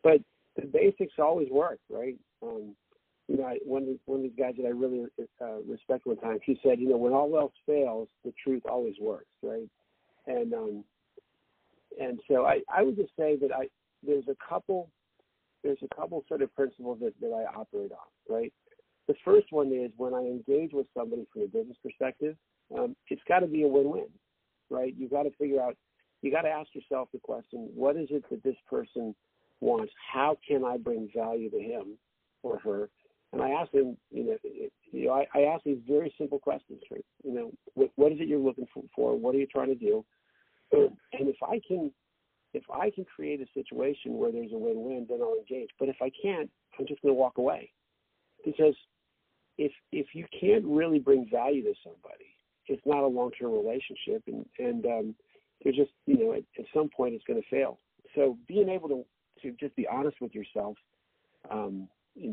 but 0.03 0.21
the 0.57 0.67
basics 0.67 1.15
always 1.19 1.49
work, 1.51 1.81
right? 1.91 2.17
Um, 2.43 2.75
you 3.29 3.37
know, 3.37 3.45
I, 3.45 3.59
one 3.63 3.83
of 3.83 3.89
one 4.07 4.21
of 4.21 4.23
these 4.23 4.39
guys 4.39 4.55
that 4.57 4.67
I 4.67 4.71
really 4.71 5.05
uh, 5.41 5.61
respect 5.67 6.07
one 6.07 6.17
time, 6.17 6.39
he 6.45 6.59
said, 6.63 6.81
you 6.81 6.89
know, 6.89 6.97
when 6.97 7.13
all 7.13 7.39
else 7.39 7.53
fails, 7.67 8.09
the 8.25 8.33
truth 8.43 8.63
always 8.69 8.95
works, 9.01 9.27
right? 9.43 9.69
And 10.27 10.53
um, 10.55 10.85
and 12.01 12.21
so 12.29 12.47
I, 12.47 12.61
I 12.75 12.83
would 12.83 12.97
just 12.97 13.13
say 13.19 13.37
that 13.37 13.53
I 13.53 13.69
there's 14.05 14.25
a 14.29 14.37
couple 14.49 14.89
there's 15.63 15.79
a 15.83 15.95
couple 15.95 16.25
sort 16.29 16.43
of 16.43 16.55
principles 16.55 16.99
that, 17.03 17.13
that 17.21 17.33
I 17.33 17.45
operate 17.59 17.93
on, 17.93 18.35
right? 18.35 18.53
The 19.09 19.15
first 19.25 19.49
one 19.51 19.73
is 19.73 19.91
when 19.97 20.15
I 20.15 20.21
engage 20.21 20.73
with 20.73 20.87
somebody 20.97 21.27
from 21.33 21.43
a 21.43 21.47
business 21.47 21.77
perspective, 21.83 22.37
um, 22.77 22.95
it's 23.09 23.23
got 23.27 23.41
to 23.41 23.47
be 23.47 23.63
a 23.63 23.67
win-win, 23.67 24.07
right? 24.71 24.95
You 24.97 25.09
got 25.09 25.25
to 25.25 25.31
figure 25.39 25.61
out, 25.61 25.77
you 26.23 26.31
got 26.31 26.43
to 26.43 26.49
ask 26.49 26.69
yourself 26.75 27.09
the 27.13 27.19
question: 27.19 27.69
What 27.75 27.97
is 27.97 28.09
it 28.11 28.25
that 28.31 28.43
this 28.43 28.57
person 28.69 29.15
wants? 29.61 29.93
How 30.13 30.39
can 30.47 30.65
I 30.65 30.77
bring 30.77 31.11
value 31.15 31.51
to 31.51 31.59
him 31.59 31.99
or 32.43 32.59
her? 32.61 32.89
And 33.33 33.43
I 33.43 33.51
asked 33.51 33.75
him, 33.75 33.97
you 34.11 34.25
know, 34.25 34.37
you 34.91 35.07
know, 35.07 35.13
I, 35.13 35.27
I 35.35 35.43
asked 35.43 35.65
these 35.65 35.81
very 35.87 36.15
simple 36.17 36.39
questions. 36.39 36.81
Right? 36.91 37.05
You 37.23 37.35
know, 37.35 37.53
what, 37.75 37.91
what 37.97 38.13
is 38.13 38.21
it 38.21 38.29
you're 38.29 38.39
looking 38.39 38.67
for? 38.95 39.19
What 39.19 39.35
are 39.35 39.39
you 39.39 39.47
trying 39.47 39.69
to 39.69 39.75
do? 39.75 40.05
And 40.73 40.97
if 41.13 41.37
I 41.43 41.61
can, 41.67 41.91
if 42.55 42.65
I 42.73 42.91
can 42.91 43.05
create 43.05 43.41
a 43.41 43.47
situation 43.55 44.17
where 44.19 44.33
there's 44.33 44.53
a 44.53 44.59
win-win, 44.59 45.07
then 45.09 45.21
I'll 45.23 45.39
engage. 45.39 45.71
But 45.79 45.89
if 45.89 45.97
I 46.01 46.11
can't, 46.23 46.51
I'm 46.79 46.87
just 46.87 47.03
going 47.03 47.15
to 47.15 47.19
walk 47.19 47.39
away, 47.39 47.71
because 48.45 48.77
if 49.57 49.73
if 49.93 50.07
you 50.15 50.27
can't 50.39 50.65
really 50.65 50.99
bring 50.99 51.29
value 51.31 51.63
to 51.65 51.75
somebody, 51.83 52.27
it's 52.67 52.83
not 52.87 53.03
a 53.03 53.07
long-term 53.07 53.53
relationship, 53.53 54.23
and 54.27 54.47
and 54.59 54.87
um, 54.87 55.15
you're 55.65 55.75
just, 55.75 55.91
you 56.07 56.19
know, 56.19 56.33
at, 56.35 56.45
at 56.59 56.67
some 56.73 56.89
point 56.89 57.15
it's 57.15 57.25
going 57.25 57.41
to 57.43 57.49
fail. 57.49 57.79
So 58.15 58.39
being 58.47 58.69
able 58.69 58.89
to 58.89 59.05
to 59.43 59.53
just 59.59 59.75
be 59.77 59.87
honest 59.87 60.21
with 60.21 60.35
yourself 60.35 60.77
um, 61.51 61.89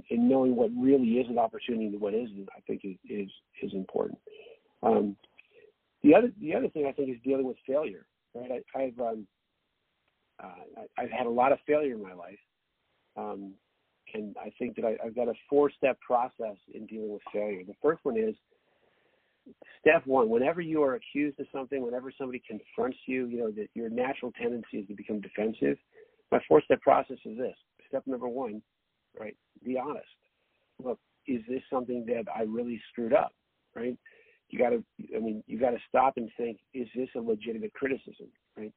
in 0.10 0.30
knowing 0.30 0.56
what 0.56 0.72
really 0.77 1.20
is 1.20 1.30
an 1.30 1.38
opportunity 1.38 1.88
and 1.88 2.01
what 2.01 2.13
isn't, 2.13 2.50
I 2.56 2.62
think 2.62 2.82
is 2.84 2.98
is, 3.10 3.30
is 3.62 3.74
important. 3.74 4.20
Um, 4.84 5.15
the 6.04 6.15
other 6.15 6.32
the 6.39 6.56
other 6.56 6.70
thing 6.70 6.86
I 6.88 6.92
think 6.92 7.10
is 7.10 7.22
dealing 7.24 7.46
with 7.46 7.58
failure. 7.68 8.06
Right, 8.34 8.63
I, 8.75 8.82
have 8.82 9.00
um, 9.00 9.27
uh, 10.44 10.84
I, 10.98 11.01
have 11.01 11.12
had 11.12 11.25
a 11.25 11.30
lot 11.30 11.54
of 11.54 11.60
failure 11.65 11.96
in 11.96 12.04
my 12.04 12.13
life, 12.13 12.39
um, 13.15 13.54
and 14.13 14.36
I 14.38 14.51
think 14.60 14.75
that 14.75 14.84
I, 14.84 14.98
I've 15.06 15.15
got 15.15 15.30
a 15.30 15.34
four 15.50 15.72
step 15.72 15.98
process 16.01 16.58
in 16.74 16.86
dealing 16.86 17.13
with 17.13 17.22
failure. 17.32 17.63
The 17.65 17.75
first 17.82 18.04
one 18.04 18.18
is 18.18 18.36
step 19.80 20.06
one 20.06 20.30
whenever 20.30 20.62
you 20.62 20.84
are 20.84 20.96
accused 20.96 21.39
of 21.39 21.46
something 21.54 21.84
whenever 21.84 22.12
somebody 22.18 22.42
confronts 22.48 22.98
you 23.06 23.27
you 23.27 23.38
know 23.38 23.51
that 23.51 23.68
your 23.74 23.89
natural 23.89 24.32
tendency 24.32 24.77
is 24.80 24.88
to 24.88 24.96
become 24.96 25.22
defensive 25.22 25.77
my 26.32 26.39
four 26.48 26.62
step 26.63 26.82
process 26.82 27.18
is 27.25 27.38
this 27.38 27.56
step 27.88 28.01
number 28.08 28.27
one 28.27 28.62
right? 29.19 29.36
Be 29.63 29.77
honest. 29.77 30.05
Look, 30.84 31.00
is 31.27 31.41
this 31.48 31.62
something 31.72 32.05
that 32.07 32.25
I 32.34 32.43
really 32.43 32.81
screwed 32.91 33.13
up, 33.13 33.31
right? 33.75 33.98
You 34.50 34.60
got 34.60 34.69
to, 34.69 34.84
I 35.15 35.19
mean, 35.19 35.43
you 35.48 35.60
got 35.60 35.72
to 35.72 35.79
stop 35.89 36.17
and 36.17 36.29
think, 36.38 36.60
is 36.74 36.88
this 36.95 37.10
a 37.15 37.19
legitimate 37.19 37.74
criticism, 37.74 38.27
right? 38.57 38.74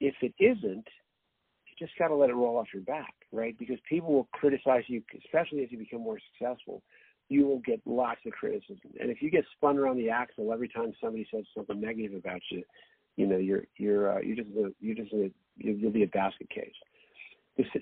If 0.00 0.14
it 0.22 0.34
isn't, 0.38 0.86
you 1.66 1.86
just 1.86 1.92
got 1.98 2.08
to 2.08 2.16
let 2.16 2.30
it 2.30 2.34
roll 2.34 2.56
off 2.56 2.68
your 2.72 2.82
back, 2.82 3.14
right? 3.32 3.56
Because 3.58 3.78
people 3.88 4.12
will 4.12 4.28
criticize 4.32 4.84
you, 4.88 5.02
especially 5.24 5.62
as 5.62 5.70
you 5.70 5.78
become 5.78 6.00
more 6.02 6.18
successful. 6.32 6.82
You 7.28 7.46
will 7.46 7.60
get 7.60 7.80
lots 7.86 8.20
of 8.26 8.32
criticism, 8.32 8.90
and 8.98 9.08
if 9.08 9.22
you 9.22 9.30
get 9.30 9.44
spun 9.56 9.78
around 9.78 9.98
the 9.98 10.10
axle 10.10 10.52
every 10.52 10.68
time 10.68 10.92
somebody 11.00 11.28
says 11.32 11.44
something 11.56 11.80
negative 11.80 12.18
about 12.18 12.40
you, 12.50 12.64
you 13.16 13.26
know 13.28 13.36
you're 13.36 13.62
you're 13.76 14.18
uh, 14.18 14.20
you're 14.20 14.34
just 14.34 14.48
a, 14.56 14.72
you're 14.80 14.96
just 14.96 15.12
a, 15.12 15.30
you'll 15.56 15.92
be 15.92 16.02
a 16.02 16.08
basket 16.08 16.50
case. 16.50 16.74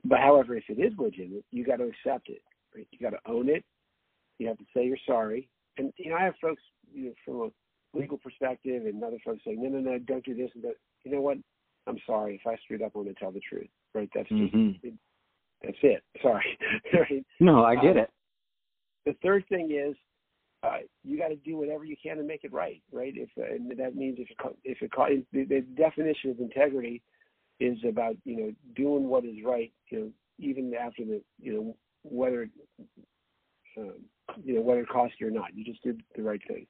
But 0.04 0.20
however, 0.20 0.56
if 0.56 0.64
it 0.68 0.80
is 0.80 0.92
legitimate, 0.98 1.44
you 1.50 1.64
got 1.64 1.76
to 1.76 1.84
accept 1.84 2.28
it. 2.28 2.42
Right? 2.74 2.86
You 2.90 2.98
got 2.98 3.10
to 3.10 3.30
own 3.30 3.48
it. 3.48 3.64
You 4.38 4.48
have 4.48 4.58
to 4.58 4.64
say 4.74 4.84
you're 4.84 4.98
sorry. 5.06 5.48
And 5.78 5.92
you 5.96 6.10
know, 6.10 6.16
I 6.16 6.24
have 6.24 6.34
folks 6.40 6.62
you 6.92 7.06
know, 7.06 7.12
from 7.24 7.40
a 7.42 7.98
legal 7.98 8.18
perspective, 8.18 8.86
and 8.86 9.02
other 9.02 9.18
folks 9.24 9.40
saying, 9.44 9.62
"No, 9.62 9.68
no, 9.68 9.78
no, 9.78 9.98
don't 9.98 10.24
do 10.24 10.34
this." 10.34 10.50
And 10.54 10.64
that. 10.64 10.74
You 11.04 11.12
know 11.12 11.20
what? 11.20 11.38
I'm 11.86 11.98
sorry 12.06 12.34
if 12.34 12.46
I 12.46 12.56
screwed 12.64 12.82
up. 12.82 12.92
I'm 12.94 13.04
going 13.04 13.14
to 13.14 13.20
tell 13.20 13.32
the 13.32 13.40
truth. 13.40 13.68
Right? 13.94 14.10
That's 14.14 14.28
just 14.28 14.54
mm-hmm. 14.54 14.86
it, 14.86 14.94
that's 15.62 15.78
it. 15.82 16.02
Sorry. 16.22 16.58
right? 16.92 17.24
No, 17.40 17.64
I 17.64 17.74
get 17.76 17.92
um, 17.92 17.98
it. 17.98 18.10
The 19.06 19.16
third 19.22 19.44
thing 19.48 19.70
is 19.72 19.96
uh, 20.62 20.78
you 21.04 21.18
got 21.18 21.28
to 21.28 21.36
do 21.36 21.56
whatever 21.56 21.84
you 21.84 21.96
can 22.00 22.16
to 22.16 22.22
make 22.22 22.44
it 22.44 22.52
right, 22.52 22.82
right? 22.92 23.12
If 23.16 23.30
uh, 23.38 23.54
and 23.54 23.70
that 23.78 23.94
means 23.94 24.18
if 24.18 24.28
it, 24.30 24.56
if 24.64 24.82
it 24.82 24.90
the, 25.32 25.44
the 25.44 25.60
definition 25.76 26.30
of 26.30 26.40
integrity 26.40 27.02
is 27.60 27.78
about 27.88 28.16
you 28.24 28.36
know 28.36 28.52
doing 28.76 29.08
what 29.08 29.24
is 29.24 29.36
right, 29.44 29.72
you 29.90 29.98
know, 29.98 30.10
even 30.38 30.72
after 30.74 31.04
the 31.04 31.20
you 31.40 31.52
know 31.54 31.76
whether 32.02 32.48
um, 33.76 33.94
you 34.44 34.54
know 34.54 34.60
whether 34.60 34.80
it 34.80 34.88
costs 34.88 35.16
you 35.20 35.28
or 35.28 35.30
not, 35.30 35.54
you 35.54 35.64
just 35.64 35.82
did 35.82 36.00
the 36.16 36.22
right 36.22 36.40
thing. 36.48 36.66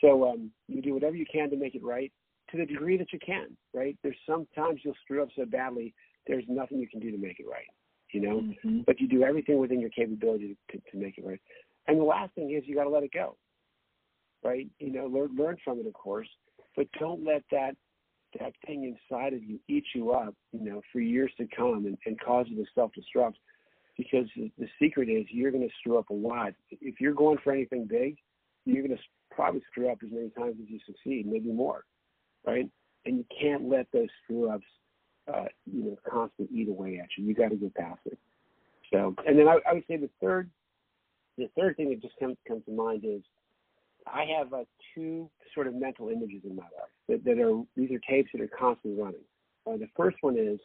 So 0.00 0.28
um, 0.28 0.50
you 0.68 0.82
do 0.82 0.94
whatever 0.94 1.16
you 1.16 1.26
can 1.30 1.50
to 1.50 1.56
make 1.56 1.74
it 1.74 1.82
right 1.82 2.12
to 2.50 2.58
the 2.58 2.66
degree 2.66 2.96
that 2.98 3.12
you 3.12 3.18
can, 3.24 3.56
right? 3.72 3.96
There's 4.02 4.16
sometimes 4.28 4.80
you'll 4.84 4.94
screw 5.02 5.22
up 5.22 5.28
so 5.36 5.44
badly, 5.46 5.94
there's 6.26 6.44
nothing 6.48 6.78
you 6.78 6.88
can 6.88 7.00
do 7.00 7.10
to 7.10 7.18
make 7.18 7.40
it 7.40 7.46
right, 7.48 7.66
you 8.12 8.20
know. 8.20 8.40
Mm-hmm. 8.40 8.80
But 8.86 9.00
you 9.00 9.08
do 9.08 9.22
everything 9.22 9.58
within 9.58 9.80
your 9.80 9.90
capability 9.90 10.56
to, 10.70 10.76
to, 10.76 10.90
to 10.90 10.96
make 10.96 11.18
it 11.18 11.24
right. 11.24 11.40
And 11.86 11.98
the 11.98 12.04
last 12.04 12.34
thing 12.34 12.54
is 12.54 12.64
you 12.66 12.74
got 12.74 12.84
to 12.84 12.90
let 12.90 13.02
it 13.02 13.12
go, 13.12 13.36
right? 14.42 14.66
You 14.78 14.92
know, 14.92 15.06
learn 15.06 15.34
learn 15.36 15.56
from 15.64 15.80
it, 15.80 15.86
of 15.86 15.94
course, 15.94 16.28
but 16.76 16.86
don't 16.98 17.24
let 17.24 17.42
that 17.50 17.76
that 18.40 18.52
thing 18.66 18.96
inside 19.10 19.32
of 19.32 19.42
you 19.42 19.58
eat 19.68 19.84
you 19.94 20.12
up, 20.12 20.34
you 20.52 20.64
know, 20.64 20.80
for 20.92 21.00
years 21.00 21.32
to 21.38 21.46
come 21.56 21.86
and, 21.86 21.98
and 22.06 22.20
cause 22.20 22.46
you 22.48 22.56
to 22.56 22.70
self 22.74 22.90
destruct. 22.92 23.34
Because 23.96 24.26
the 24.36 24.68
secret 24.80 25.08
is 25.08 25.24
you're 25.30 25.52
going 25.52 25.62
to 25.62 25.74
screw 25.78 25.98
up 25.98 26.10
a 26.10 26.14
lot. 26.14 26.52
If 26.70 27.00
you're 27.00 27.14
going 27.14 27.38
for 27.44 27.52
anything 27.52 27.86
big, 27.88 28.16
you're 28.64 28.84
going 28.84 28.96
to 28.96 29.02
probably 29.30 29.62
screw 29.70 29.90
up 29.90 29.98
as 30.02 30.10
many 30.10 30.30
times 30.30 30.56
as 30.60 30.68
you 30.68 30.80
succeed, 30.84 31.26
maybe 31.26 31.52
more, 31.52 31.84
right? 32.44 32.68
And 33.06 33.18
you 33.18 33.24
can't 33.40 33.68
let 33.68 33.86
those 33.92 34.08
screw 34.24 34.50
ups, 34.50 34.64
uh, 35.32 35.44
you 35.72 35.84
know, 35.84 35.96
constantly 36.10 36.56
eat 36.56 36.68
away 36.68 36.98
at 37.00 37.08
you. 37.16 37.24
You 37.24 37.34
got 37.34 37.50
to 37.50 37.56
get 37.56 37.72
past 37.74 38.00
it. 38.06 38.18
So, 38.92 39.14
and 39.26 39.38
then 39.38 39.46
I, 39.46 39.58
I 39.68 39.74
would 39.74 39.84
say 39.88 39.96
the 39.96 40.10
third, 40.20 40.50
the 41.38 41.48
third 41.56 41.76
thing 41.76 41.90
that 41.90 42.02
just 42.02 42.14
comes 42.18 42.36
comes 42.48 42.64
to 42.66 42.72
mind 42.72 43.04
is 43.04 43.22
I 44.06 44.24
have 44.38 44.52
uh, 44.52 44.64
two 44.94 45.30
sort 45.54 45.66
of 45.66 45.74
mental 45.74 46.08
images 46.08 46.42
in 46.44 46.56
my 46.56 46.62
life 46.62 46.90
that, 47.08 47.24
that 47.24 47.38
are 47.40 47.62
these 47.76 47.90
are 47.90 48.00
tapes 48.10 48.30
that 48.32 48.42
are 48.42 48.48
constantly 48.48 49.00
running. 49.00 49.24
Uh, 49.66 49.76
the 49.78 49.88
first 49.96 50.16
one 50.20 50.36
is, 50.38 50.60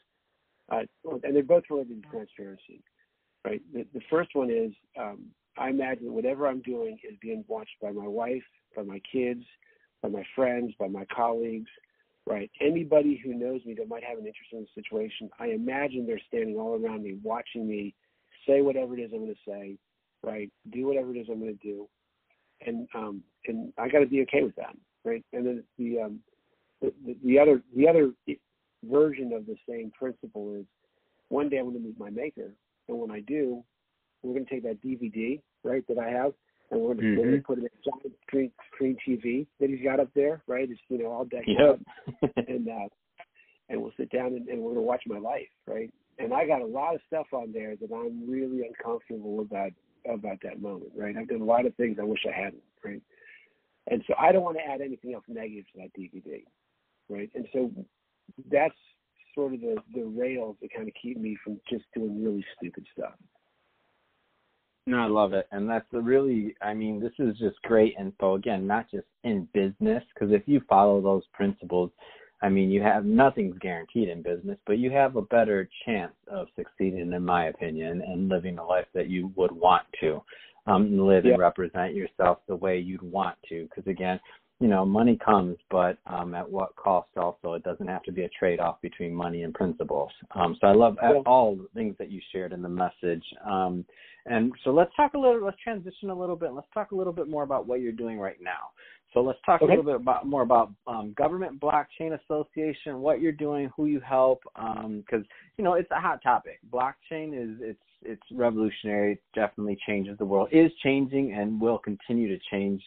uh, 0.72 0.84
and 1.24 1.36
they're 1.36 1.43
both 1.43 1.63
related 1.69 2.03
to 2.03 2.10
transparency, 2.10 2.84
right? 3.46 3.62
The, 3.74 3.86
the 3.93 4.01
first 4.10 4.31
one 4.34 4.50
is 4.50 4.72
um, 5.00 5.25
I 5.58 5.69
imagine 5.69 6.05
that 6.05 6.12
whatever 6.12 6.48
I'm 6.48 6.62
doing 6.62 6.98
is 7.10 7.17
being 7.22 7.46
watched 7.48 7.75
by 7.81 7.91
my 7.91 8.08
wife, 8.08 8.43
by 8.75 8.84
my 8.84 9.01
kids, 9.12 9.43
by 10.01 10.10
my 10.10 10.24
friends, 10.36 10.74
by 10.79 10.88
my 10.88 11.05
colleagues, 11.15 11.69
right? 12.27 12.51
Anybody 12.62 13.22
who 13.24 13.34
knows 13.34 13.62
me 13.65 13.74
that 13.75 13.88
might 13.88 14.03
have 14.03 14.17
an 14.17 14.27
interest 14.27 14.51
in 14.51 14.62
the 14.62 14.81
situation, 14.81 15.29
I 15.39 15.48
imagine 15.48 16.05
they're 16.05 16.22
standing 16.27 16.58
all 16.58 16.75
around 16.75 17.03
me, 17.03 17.17
watching 17.24 17.67
me 17.67 17.96
say 18.48 18.62
whatever 18.62 18.98
it 18.98 19.01
is 19.01 19.12
I'm 19.13 19.19
going 19.19 19.34
to 19.34 19.51
say, 19.51 19.77
right? 20.24 20.51
Do 20.72 20.88
whatever 20.88 21.15
it 21.15 21.19
is 21.19 21.27
I'm 21.29 21.39
going 21.39 21.58
to 21.58 21.67
do 21.67 21.88
and 22.66 22.88
um, 22.94 23.24
and 23.46 23.74
I 23.78 23.88
got 23.88 24.00
to 24.00 24.06
be 24.06 24.22
okay 24.24 24.44
with 24.44 24.56
that, 24.56 24.75
right? 25.04 25.24
And 25.34 25.46
then 25.46 25.63
the, 25.78 26.01
um, 26.01 26.20
the 26.82 26.92
the 27.24 27.39
other 27.39 27.62
the 27.75 27.88
other 27.88 28.12
version 28.84 29.34
of 29.34 29.46
the 29.46 29.56
same 29.68 29.92
principle 29.98 30.56
is 30.56 30.66
one 31.30 31.50
day 31.50 31.58
I'm 31.58 31.66
going 31.66 31.78
to 31.78 31.84
meet 31.84 32.00
my 32.00 32.10
maker, 32.10 32.51
and 32.88 33.00
when 33.00 33.12
I 33.12 33.22
do, 33.22 33.63
we're 34.24 34.34
going 34.34 34.46
to 34.46 34.51
take 34.51 34.63
that 34.63 34.82
DVD, 34.84 35.42
right, 35.63 35.84
that 35.88 35.98
I 35.98 36.10
have, 36.10 36.34
and 36.72 36.82
we're 36.82 36.96
going 36.96 37.16
to, 37.16 37.22
mm-hmm. 37.22 37.38
put 37.39 37.60
it 37.60 37.62
in 37.62 37.66
a 37.66 38.01
giant 38.01 38.16
screen, 38.28 38.51
screen 38.74 38.98
TV 39.08 39.48
that 39.60 39.70
he's 39.70 39.84
got 39.84 40.00
up 40.00 40.10
there, 40.16 40.42
right? 40.48 40.70
It's 40.70 40.80
you 40.89 40.98
know 40.98 41.12
all 41.12 41.25
decked 41.25 41.48
yep. 41.48 41.80
out, 41.80 42.32
and 42.48 42.68
uh, 42.68 42.88
and 43.70 43.82
we'll 43.82 43.94
sit 43.98 44.12
down 44.12 44.28
and, 44.28 44.48
and 44.48 44.60
we're 44.60 44.74
going 44.74 44.84
to 44.84 44.88
watch 44.88 45.04
my 45.06 45.20
life, 45.20 45.48
right? 45.68 45.92
And 46.18 46.34
I 46.34 46.46
got 46.46 46.62
a 46.62 46.66
lot 46.66 46.96
of 46.96 47.01
stuff 47.08 47.28
on 47.32 47.54
there 47.54 47.75
that 47.75 47.94
I'm 47.94 48.30
really 48.30 48.62
uncomfortable 48.68 49.39
about 49.39 49.72
about 50.08 50.38
that 50.44 50.62
moment, 50.62 50.91
right? 50.96 51.15
I've 51.18 51.27
done 51.27 51.41
a 51.41 51.46
lot 51.46 51.65
of 51.65 51.75
things 51.75 51.98
I 52.00 52.03
wish 52.03 52.25
I 52.27 52.36
hadn't, 52.36 52.63
right? 52.84 53.01
And 53.89 54.03
so 54.08 54.13
I 54.20 54.32
don't 54.32 54.44
want 54.44 54.58
to 54.58 54.72
add 54.72 54.82
anything 54.82 55.13
else 55.13 55.24
negative 55.27 55.65
to 55.74 55.82
that 55.82 56.00
DVD, 56.00 56.44
right? 57.10 57.29
And 57.34 57.48
so 57.53 57.72
that's 58.51 58.75
sort 59.34 59.53
of 59.53 59.62
the, 59.62 59.77
the 59.94 60.03
rails 60.03 60.56
that 60.62 60.74
kind 60.74 60.88
of 60.88 60.94
keep 61.01 61.18
me 61.18 61.38
from 61.44 61.60
just 61.70 61.86
doing 61.96 62.24
really 62.24 62.46
stupid 62.58 62.86
stuff. 62.94 63.13
No, 64.86 64.98
I 64.98 65.08
love 65.08 65.34
it. 65.34 65.48
And 65.51 65.70
that's 65.70 65.86
a 65.94 66.01
really, 66.01 66.56
I 66.62 66.74
mean, 66.74 67.00
this 67.00 67.12
is 67.20 67.38
just 67.38 67.62
great 67.63 67.94
info. 68.00 68.36
Again, 68.36 68.65
not 68.65 68.89
just 68.89 69.06
in 69.24 69.48
business, 69.53 70.03
because 70.13 70.34
if 70.34 70.44
you 70.48 70.62
follow 70.68 71.00
those 71.01 71.24
principles, 71.34 71.91
I 72.41 72.50
mean, 72.50 72.69
you 72.69 72.81
have 72.81 73.05
nothing's 73.05 73.58
guaranteed 73.60 74.10
in 74.10 74.22
business, 74.22 74.58
but 74.65 74.77
you 74.77 74.91
have 74.91 75.15
a 75.15 75.22
better 75.24 75.69
chance 75.86 76.13
of 76.31 76.48
succeeding, 76.55 77.12
in 77.12 77.25
my 77.25 77.48
opinion, 77.48 78.01
and 78.01 78.29
living 78.29 78.55
the 78.55 78.63
life 78.63 78.88
that 78.93 79.10
you 79.10 79.31
would 79.36 79.51
want 79.51 79.84
to 80.00 80.22
um, 80.67 80.98
live 80.98 81.25
yeah. 81.25 81.34
and 81.34 81.41
represent 81.41 81.96
yourself 81.96 82.39
the 82.48 82.55
way 82.55 82.79
you'd 82.79 83.01
want 83.01 83.36
to. 83.50 83.63
Because 83.63 83.89
again, 83.89 84.19
you 84.60 84.67
know, 84.67 84.86
money 84.86 85.17
comes, 85.24 85.58
but 85.72 85.98
um, 86.05 86.36
at 86.36 86.50
what 86.50 86.75
cost? 86.75 87.08
Also, 87.15 87.53
it 87.53 87.63
doesn't 87.63 87.88
have 87.88 88.03
to 88.03 88.12
be 88.12 88.24
a 88.24 88.29
trade-off 88.29 88.81
between 88.81 89.13
money 89.13 89.43
and 89.43 89.53
principles. 89.53 90.12
Um, 90.36 90.58
so 90.60 90.67
I 90.67 90.74
love 90.74 90.98
yeah. 91.01 91.22
all 91.25 91.55
the 91.55 91.67
things 91.74 91.96
that 91.98 92.12
you 92.12 92.19
shared 92.31 92.51
in 92.51 92.62
the 92.62 92.69
message. 92.69 93.24
Um, 93.46 93.86
and 94.29 94.53
so 94.63 94.69
let's 94.69 94.95
talk 94.95 95.15
a 95.15 95.17
little. 95.17 95.43
Let's 95.43 95.57
transition 95.63 96.12
a 96.12 96.17
little 96.17 96.36
bit. 96.36 96.53
Let's 96.53 96.67
talk 96.74 96.91
a 96.91 96.95
little 96.95 97.13
bit 97.13 97.27
more 97.27 97.43
about 97.43 97.67
what 97.67 97.81
you're 97.81 97.91
doing 97.91 98.19
right 98.19 98.38
now. 98.39 98.69
So 99.13 99.21
let's 99.21 99.39
talk 99.43 99.63
okay. 99.63 99.74
a 99.74 99.75
little 99.75 99.91
bit 99.91 99.95
about 99.95 100.27
more 100.27 100.43
about 100.43 100.71
um, 100.86 101.13
Government 101.17 101.59
Blockchain 101.59 102.17
Association, 102.24 103.00
what 103.00 103.21
you're 103.21 103.31
doing, 103.31 103.71
who 103.75 103.88
you 103.88 104.00
help, 104.00 104.41
because 104.53 104.74
um, 104.77 105.25
you 105.57 105.63
know 105.63 105.74
it's 105.74 105.89
a 105.89 106.00
hot 106.00 106.21
topic. 106.21 106.59
Blockchain 106.71 107.33
is 107.33 107.57
it's 107.59 107.79
it's 108.03 108.21
revolutionary. 108.31 109.13
It 109.13 109.24
definitely 109.33 109.79
changes 109.88 110.15
the 110.19 110.25
world. 110.25 110.50
Is 110.51 110.71
changing 110.83 111.33
and 111.33 111.59
will 111.59 111.79
continue 111.79 112.27
to 112.27 112.43
change 112.51 112.83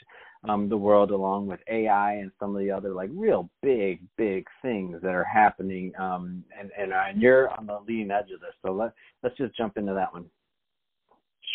um, 0.49 0.69
the 0.69 0.77
world 0.77 1.11
along 1.11 1.49
with 1.49 1.59
AI 1.69 2.15
and 2.15 2.31
some 2.39 2.55
of 2.55 2.63
the 2.63 2.71
other 2.71 2.95
like 2.95 3.11
real 3.13 3.51
big 3.61 4.01
big 4.17 4.47
things 4.63 5.03
that 5.03 5.15
are 5.15 5.25
happening. 5.25 5.93
Um, 5.99 6.45
and 6.57 6.71
and, 6.79 6.93
uh, 6.93 7.03
and 7.09 7.21
you're 7.21 7.51
on 7.51 7.67
the 7.67 7.81
leading 7.89 8.13
edge 8.13 8.31
of 8.33 8.41
this. 8.41 8.55
So 8.65 8.73
let 8.73 8.93
let's 9.25 9.37
just 9.37 9.57
jump 9.57 9.77
into 9.77 9.95
that 9.95 10.13
one. 10.13 10.27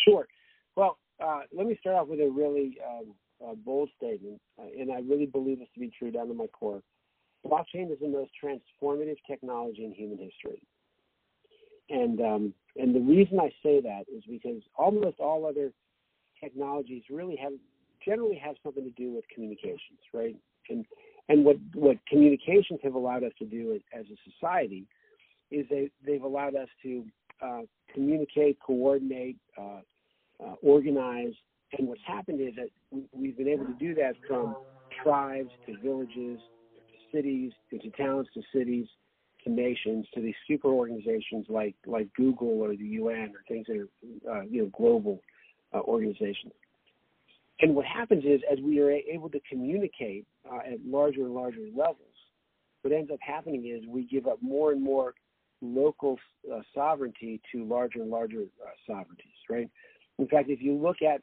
Sure. 0.08 0.26
Well, 0.76 0.98
uh, 1.22 1.40
let 1.52 1.66
me 1.66 1.76
start 1.80 1.96
off 1.96 2.08
with 2.08 2.20
a 2.20 2.28
really 2.28 2.78
um, 2.86 3.14
bold 3.64 3.90
statement, 3.96 4.40
uh, 4.58 4.66
and 4.78 4.92
I 4.92 5.00
really 5.00 5.26
believe 5.26 5.58
this 5.58 5.68
to 5.74 5.80
be 5.80 5.92
true 5.98 6.10
down 6.10 6.28
to 6.28 6.34
my 6.34 6.46
core. 6.48 6.82
Blockchain 7.46 7.92
is 7.92 7.98
the 8.00 8.08
most 8.08 8.30
transformative 8.42 9.16
technology 9.26 9.84
in 9.84 9.92
human 9.92 10.18
history. 10.18 10.62
And 11.90 12.20
um, 12.20 12.54
and 12.76 12.94
the 12.94 13.00
reason 13.00 13.40
I 13.40 13.50
say 13.62 13.80
that 13.80 14.04
is 14.14 14.22
because 14.28 14.62
almost 14.76 15.18
all 15.20 15.46
other 15.46 15.72
technologies 16.40 17.02
really 17.10 17.36
have 17.36 17.52
generally 18.04 18.36
have 18.36 18.56
something 18.62 18.84
to 18.84 18.90
do 18.90 19.14
with 19.14 19.24
communications, 19.34 20.00
right? 20.12 20.36
And 20.68 20.84
and 21.28 21.44
what 21.44 21.56
what 21.74 21.96
communications 22.06 22.80
have 22.82 22.94
allowed 22.94 23.24
us 23.24 23.32
to 23.38 23.44
do 23.44 23.74
as, 23.74 23.80
as 23.98 24.06
a 24.06 24.30
society 24.30 24.86
is 25.50 25.66
they 25.70 25.90
they've 26.04 26.22
allowed 26.22 26.54
us 26.54 26.68
to 26.82 27.04
uh, 27.40 27.62
communicate, 27.94 28.58
coordinate, 28.60 29.36
uh, 29.56 29.80
uh, 30.44 30.54
organize, 30.62 31.32
and 31.78 31.88
what's 31.88 32.00
happened 32.06 32.40
is 32.40 32.54
that 32.56 32.68
we've 33.12 33.36
been 33.36 33.48
able 33.48 33.66
to 33.66 33.74
do 33.74 33.94
that 33.94 34.14
from 34.26 34.56
tribes 35.02 35.50
to 35.66 35.76
villages 35.82 36.40
to 36.40 37.16
cities 37.16 37.52
to, 37.70 37.78
to 37.78 37.90
towns 37.90 38.26
to 38.34 38.42
cities 38.54 38.86
to 39.44 39.50
nations 39.50 40.06
to 40.14 40.20
these 40.20 40.34
super 40.46 40.68
organizations 40.68 41.46
like 41.48 41.74
like 41.86 42.08
Google 42.14 42.60
or 42.60 42.76
the 42.76 42.84
UN 42.84 43.32
or 43.34 43.42
things 43.46 43.66
that 43.68 43.76
are 43.76 44.38
uh, 44.38 44.42
you 44.42 44.62
know 44.62 44.70
global 44.76 45.20
uh, 45.74 45.80
organizations. 45.80 46.52
And 47.60 47.74
what 47.74 47.86
happens 47.86 48.24
is 48.24 48.40
as 48.50 48.58
we 48.60 48.78
are 48.80 48.90
able 48.90 49.28
to 49.30 49.40
communicate 49.50 50.26
uh, 50.50 50.58
at 50.58 50.78
larger 50.86 51.22
and 51.22 51.34
larger 51.34 51.66
levels, 51.76 51.98
what 52.82 52.92
ends 52.92 53.10
up 53.10 53.18
happening 53.20 53.66
is 53.66 53.86
we 53.88 54.04
give 54.04 54.26
up 54.26 54.38
more 54.40 54.72
and 54.72 54.82
more 54.82 55.14
local 55.60 56.18
uh, 56.52 56.60
sovereignty 56.72 57.40
to 57.52 57.64
larger 57.64 58.00
and 58.00 58.10
larger 58.10 58.42
uh, 58.42 58.70
sovereignties, 58.86 59.34
right? 59.50 59.68
In 60.18 60.26
fact, 60.26 60.50
if 60.50 60.60
you 60.60 60.74
look 60.74 61.02
at 61.02 61.20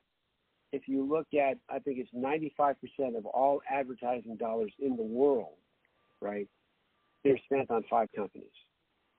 if 0.71 0.87
you 0.87 1.07
look 1.07 1.27
at, 1.33 1.57
I 1.69 1.79
think 1.79 1.99
it's 1.99 2.09
95% 2.13 2.75
of 3.17 3.25
all 3.25 3.61
advertising 3.71 4.35
dollars 4.35 4.73
in 4.79 4.97
the 4.97 5.03
world, 5.03 5.55
right? 6.21 6.47
They're 7.23 7.39
spent 7.45 7.71
on 7.71 7.83
five 7.89 8.09
companies, 8.13 8.51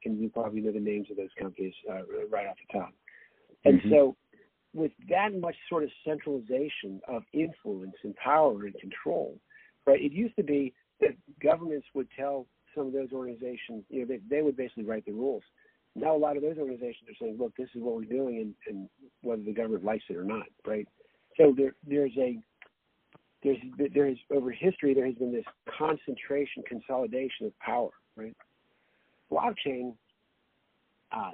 and 0.04 0.20
you 0.20 0.28
probably 0.28 0.60
know 0.60 0.72
the 0.72 0.80
names 0.80 1.06
of 1.10 1.16
those 1.16 1.30
companies 1.40 1.72
uh, 1.90 2.02
right 2.30 2.46
off 2.46 2.56
the 2.70 2.78
top. 2.78 2.92
And 3.64 3.80
mm-hmm. 3.80 3.90
so, 3.90 4.16
with 4.74 4.92
that 5.08 5.30
much 5.40 5.56
sort 5.70 5.82
of 5.84 5.90
centralization 6.06 7.00
of 7.08 7.22
influence 7.32 7.94
and 8.04 8.14
power 8.16 8.66
and 8.66 8.74
control, 8.78 9.38
right? 9.86 10.00
It 10.00 10.12
used 10.12 10.36
to 10.36 10.44
be 10.44 10.74
that 11.00 11.10
governments 11.42 11.86
would 11.94 12.08
tell 12.16 12.46
some 12.76 12.86
of 12.86 12.92
those 12.92 13.12
organizations, 13.12 13.84
you 13.88 14.00
know, 14.00 14.06
they, 14.06 14.20
they 14.28 14.42
would 14.42 14.56
basically 14.56 14.84
write 14.84 15.06
the 15.06 15.12
rules. 15.12 15.42
Now 15.96 16.14
a 16.14 16.18
lot 16.18 16.36
of 16.36 16.42
those 16.42 16.58
organizations 16.58 17.08
are 17.08 17.14
saying, 17.18 17.38
look, 17.38 17.56
this 17.56 17.68
is 17.74 17.82
what 17.82 17.96
we're 17.96 18.04
doing, 18.04 18.38
and, 18.38 18.54
and 18.68 18.88
whether 19.22 19.42
the 19.42 19.52
government 19.52 19.84
likes 19.84 20.04
it 20.10 20.16
or 20.16 20.24
not, 20.24 20.46
right? 20.66 20.86
So 21.36 21.54
there, 21.56 21.74
there's 21.86 22.16
a 22.18 22.38
there's 23.42 23.58
there 23.94 24.06
is 24.06 24.16
over 24.30 24.50
history 24.50 24.94
there 24.94 25.06
has 25.06 25.14
been 25.14 25.32
this 25.32 25.44
concentration, 25.78 26.62
consolidation 26.66 27.46
of 27.46 27.58
power, 27.60 27.90
right? 28.16 28.36
Blockchain, 29.30 29.94
uh, 31.12 31.30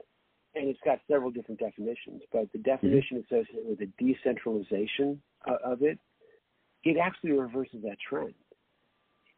and 0.55 0.69
it's 0.69 0.81
got 0.85 0.99
several 1.11 1.31
different 1.31 1.61
definitions, 1.61 2.23
but 2.33 2.51
the 2.53 2.59
definition 2.59 3.19
mm-hmm. 3.19 3.35
associated 3.35 3.69
with 3.69 3.79
the 3.79 3.89
decentralization 3.99 5.21
uh, 5.49 5.57
of 5.65 5.83
it, 5.83 5.99
it 6.85 6.97
actually 7.03 7.33
reverses 7.33 7.83
that 7.83 7.97
trend, 8.09 8.35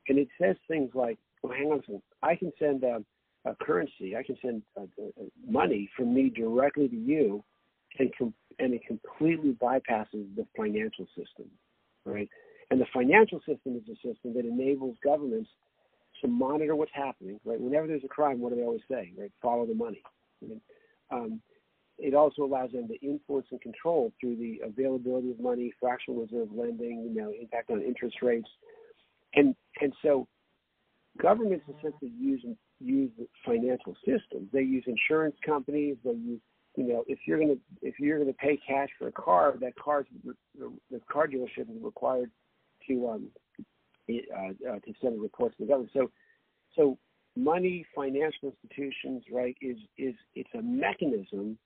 and 0.09 0.19
it 0.19 0.29
says 0.41 0.57
things 0.69 0.91
like, 0.95 1.19
well, 1.43 1.53
hang 1.53 1.67
on 1.69 1.79
a 1.79 1.83
second, 1.83 2.03
I 2.23 2.35
can 2.35 2.53
send 2.59 2.83
a, 2.83 3.05
a 3.45 3.55
currency, 3.63 4.17
I 4.17 4.23
can 4.23 4.37
send 4.43 4.63
uh, 4.77 4.83
uh, 4.83 5.25
money 5.47 5.89
from 5.97 6.15
me 6.15 6.31
directly 6.31 6.89
to 6.89 6.97
you, 6.97 7.45
and 7.99 8.11
com- 8.17 8.35
and 8.59 8.73
it 8.73 8.83
completely 8.87 9.57
bypasses 9.61 10.35
the 10.37 10.47
financial 10.57 11.07
system, 11.17 11.47
right? 12.05 12.29
And 12.71 12.81
the 12.81 12.87
financial 12.93 13.41
system 13.41 13.77
is 13.77 13.83
a 13.89 13.97
system 13.97 14.35
that 14.35 14.47
enables 14.47 14.97
governments 15.05 15.51
to 16.23 16.29
monitor 16.29 16.75
what's 16.77 16.93
happening, 16.95 17.39
right? 17.45 17.61
Whenever 17.61 17.87
there's 17.87 18.05
a 18.05 18.09
crime, 18.09 18.41
what 18.41 18.51
do 18.51 18.57
they 18.57 18.63
always 18.63 18.81
say, 18.91 19.13
right? 19.19 19.33
Follow 19.43 19.67
the 19.67 19.75
money. 19.75 20.03
Um, 21.11 21.41
it 21.99 22.15
also 22.15 22.43
allows 22.43 22.73
them 22.73 22.89
to 22.89 23.07
influence 23.07 23.47
and 23.51 23.61
control 23.61 24.13
through 24.21 24.37
the 24.37 24.61
availability 24.65 25.31
of 25.31 25.39
money, 25.39 25.73
fractional 25.81 26.21
reserve 26.21 26.49
lending, 26.53 27.09
you 27.09 27.15
know, 27.15 27.33
impact 27.39 27.71
on 27.71 27.83
interest 27.83 28.17
rates, 28.23 28.49
and 29.35 29.55
and 29.81 29.93
so 30.03 30.27
governments 31.21 31.65
essentially 31.69 32.13
use 32.19 32.45
use 32.81 33.11
financial 33.45 33.97
systems. 34.05 34.49
They 34.53 34.63
use 34.63 34.85
insurance 34.87 35.37
companies. 35.45 35.97
They 36.05 36.13
use 36.13 36.41
you 36.77 36.85
know, 36.89 37.05
if 37.07 37.21
you're 37.27 37.39
gonna 37.39 37.59
if 37.83 38.01
you're 38.01 38.19
gonna 38.19 38.33
pay 38.33 38.59
cash 38.67 38.89
for 38.99 39.09
a 39.09 39.13
car, 39.13 39.55
that 39.61 39.75
car's 39.77 40.07
the, 40.59 41.01
car 41.11 41.29
dealership 41.29 41.71
is 41.71 41.83
required 41.83 42.31
to 42.89 43.09
um, 43.09 43.29
uh, 44.11 44.71
uh, 44.71 44.79
to 44.81 44.93
send 45.01 45.21
reports 45.23 45.57
to 45.57 45.65
the 45.65 45.69
government. 45.69 45.93
So, 45.95 46.11
so 46.77 46.99
money, 47.37 47.87
financial 47.95 48.53
institutions, 48.53 49.23
right, 49.33 49.57
is 49.61 49.77
is 49.99 50.15
it's 50.35 50.51
a 50.59 50.63
mechanism 50.63 51.59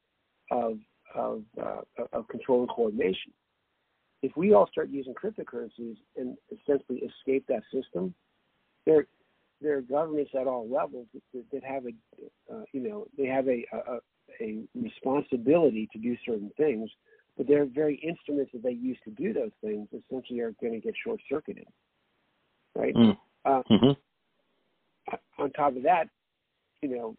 of 0.50 0.78
of 1.14 1.42
uh, 1.60 1.80
of 2.12 2.28
control 2.28 2.60
and 2.60 2.68
coordination. 2.68 3.32
If 4.22 4.36
we 4.36 4.52
all 4.52 4.66
start 4.66 4.90
using 4.90 5.14
cryptocurrencies 5.14 5.96
and 6.16 6.36
essentially 6.52 6.98
escape 6.98 7.46
that 7.48 7.62
system, 7.72 8.14
there 8.84 9.06
there 9.60 9.76
are 9.76 9.82
governments 9.82 10.30
at 10.38 10.46
all 10.46 10.68
levels 10.68 11.06
that, 11.14 11.44
that 11.52 11.64
have 11.64 11.84
a 11.86 12.54
uh, 12.54 12.62
you 12.72 12.80
know 12.80 13.06
they 13.16 13.26
have 13.26 13.48
a, 13.48 13.64
a 13.72 13.98
a 14.40 14.62
responsibility 14.74 15.88
to 15.92 15.98
do 15.98 16.16
certain 16.24 16.50
things 16.56 16.90
but 17.38 17.46
their 17.46 17.64
very 17.64 17.94
instruments 17.96 18.50
that 18.52 18.64
they 18.64 18.72
use 18.72 18.98
to 19.04 19.10
do 19.12 19.32
those 19.32 19.52
things 19.62 19.88
essentially 19.92 20.40
are 20.40 20.52
going 20.60 20.72
to 20.72 20.80
get 20.80 20.94
short 21.02 21.20
circuited, 21.28 21.68
right? 22.75 22.92
Mm. 22.94 23.16
Uh, 23.44 23.62
mm-hmm. 23.71 25.12
On 25.42 25.50
top 25.52 25.76
of 25.76 25.84
that, 25.84 26.08
you 26.82 26.88
know, 26.88 27.14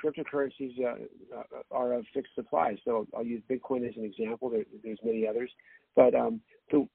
cryptocurrencies 0.00 0.72
uh, 0.80 1.36
uh, 1.36 1.42
are 1.72 1.94
of 1.94 2.06
fixed 2.14 2.34
supply. 2.36 2.76
So 2.84 3.08
I'll 3.14 3.24
use 3.24 3.42
Bitcoin 3.50 3.86
as 3.86 3.96
an 3.96 4.04
example. 4.04 4.48
There, 4.48 4.64
there's 4.84 5.00
many 5.04 5.26
others, 5.26 5.50
but 5.96 6.14
um, 6.14 6.40
so 6.70 6.88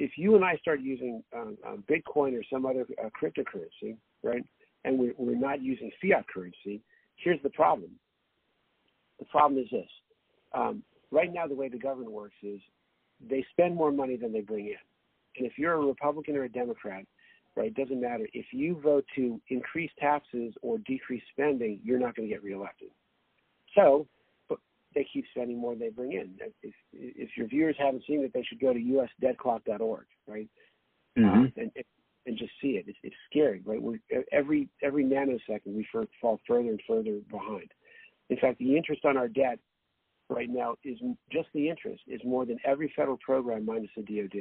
if 0.00 0.12
you 0.16 0.34
and 0.34 0.44
I 0.44 0.56
start 0.56 0.80
using 0.80 1.22
um, 1.36 1.58
um, 1.66 1.84
Bitcoin 1.88 2.38
or 2.38 2.42
some 2.50 2.64
other 2.64 2.86
uh, 3.02 3.08
cryptocurrency, 3.10 3.96
right, 4.22 4.44
and 4.84 4.98
we're, 4.98 5.12
we're 5.18 5.36
not 5.36 5.62
using 5.62 5.90
fiat 6.02 6.26
currency, 6.32 6.80
here's 7.16 7.40
the 7.42 7.50
problem. 7.50 7.90
The 9.18 9.26
problem 9.26 9.62
is 9.62 9.68
this: 9.70 9.88
um, 10.54 10.82
right 11.10 11.32
now 11.32 11.46
the 11.46 11.54
way 11.54 11.68
the 11.68 11.78
government 11.78 12.12
works 12.12 12.36
is 12.42 12.60
they 13.28 13.44
spend 13.52 13.76
more 13.76 13.92
money 13.92 14.16
than 14.16 14.32
they 14.32 14.40
bring 14.40 14.66
in. 14.66 14.76
And 15.36 15.46
if 15.46 15.58
you're 15.58 15.74
a 15.74 15.86
Republican 15.86 16.36
or 16.36 16.44
a 16.44 16.48
Democrat, 16.48 17.04
right, 17.54 17.68
it 17.68 17.74
doesn't 17.74 18.00
matter. 18.00 18.26
If 18.32 18.46
you 18.52 18.80
vote 18.82 19.04
to 19.16 19.40
increase 19.48 19.90
taxes 19.98 20.54
or 20.62 20.78
decrease 20.78 21.22
spending, 21.32 21.80
you're 21.84 21.98
not 21.98 22.16
going 22.16 22.28
to 22.28 22.34
get 22.34 22.42
reelected. 22.42 22.88
So 23.74 24.06
they 24.94 25.06
keep 25.12 25.24
spending 25.30 25.58
more 25.58 25.72
than 25.72 25.80
they 25.80 25.88
bring 25.90 26.12
in. 26.12 26.34
If, 26.62 26.74
if 26.92 27.30
your 27.36 27.46
viewers 27.46 27.76
haven't 27.78 28.04
seen 28.06 28.24
it, 28.24 28.32
they 28.34 28.42
should 28.42 28.60
go 28.60 28.72
to 28.72 28.78
usdebtclock.org, 28.78 30.06
right? 30.26 30.48
Mm-hmm. 31.18 31.42
Uh, 31.42 31.46
and, 31.56 31.70
and 32.26 32.38
just 32.38 32.52
see 32.60 32.70
it. 32.70 32.84
It's, 32.86 32.98
it's 33.02 33.16
scary, 33.30 33.62
right? 33.64 33.80
We're, 33.80 33.98
every 34.32 34.68
every 34.82 35.04
nanosecond 35.04 35.74
we 35.74 35.86
fall 36.20 36.40
further 36.46 36.68
and 36.68 36.80
further 36.86 37.18
behind. 37.30 37.70
In 38.28 38.36
fact, 38.36 38.58
the 38.58 38.76
interest 38.76 39.04
on 39.04 39.16
our 39.16 39.28
debt 39.28 39.58
right 40.28 40.48
now 40.48 40.76
is 40.84 40.98
just 41.32 41.48
the 41.52 41.68
interest 41.68 42.02
is 42.06 42.20
more 42.24 42.46
than 42.46 42.58
every 42.64 42.92
federal 42.94 43.18
program 43.18 43.66
minus 43.66 43.90
the 43.96 44.02
DoD. 44.02 44.40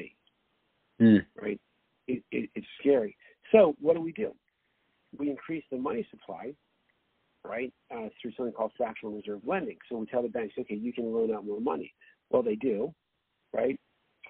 Mm. 1.02 1.26
Right? 1.42 1.60
It, 2.08 2.24
it, 2.32 2.50
it's 2.56 2.68
scary. 2.80 3.16
So 3.52 3.76
what 3.80 3.96
do 3.96 4.02
we 4.02 4.12
do? 4.12 4.34
We 5.18 5.30
increase 5.30 5.64
the 5.72 5.78
money 5.78 6.06
supply, 6.12 6.54
right, 7.50 7.74
uh, 7.92 8.10
through 8.22 8.32
something 8.38 8.54
called 8.54 8.72
fractional 8.78 9.16
reserve 9.16 9.42
lending. 9.46 9.78
So 9.90 9.98
we 9.98 10.06
tell 10.06 10.22
the 10.22 10.30
banks, 10.30 10.54
okay, 10.60 10.76
you 10.76 10.94
can 10.94 11.12
loan 11.12 11.34
out 11.34 11.46
more 11.46 11.60
money. 11.60 11.94
Well, 12.30 12.44
they 12.44 12.56
do, 12.56 12.94
right? 13.54 13.80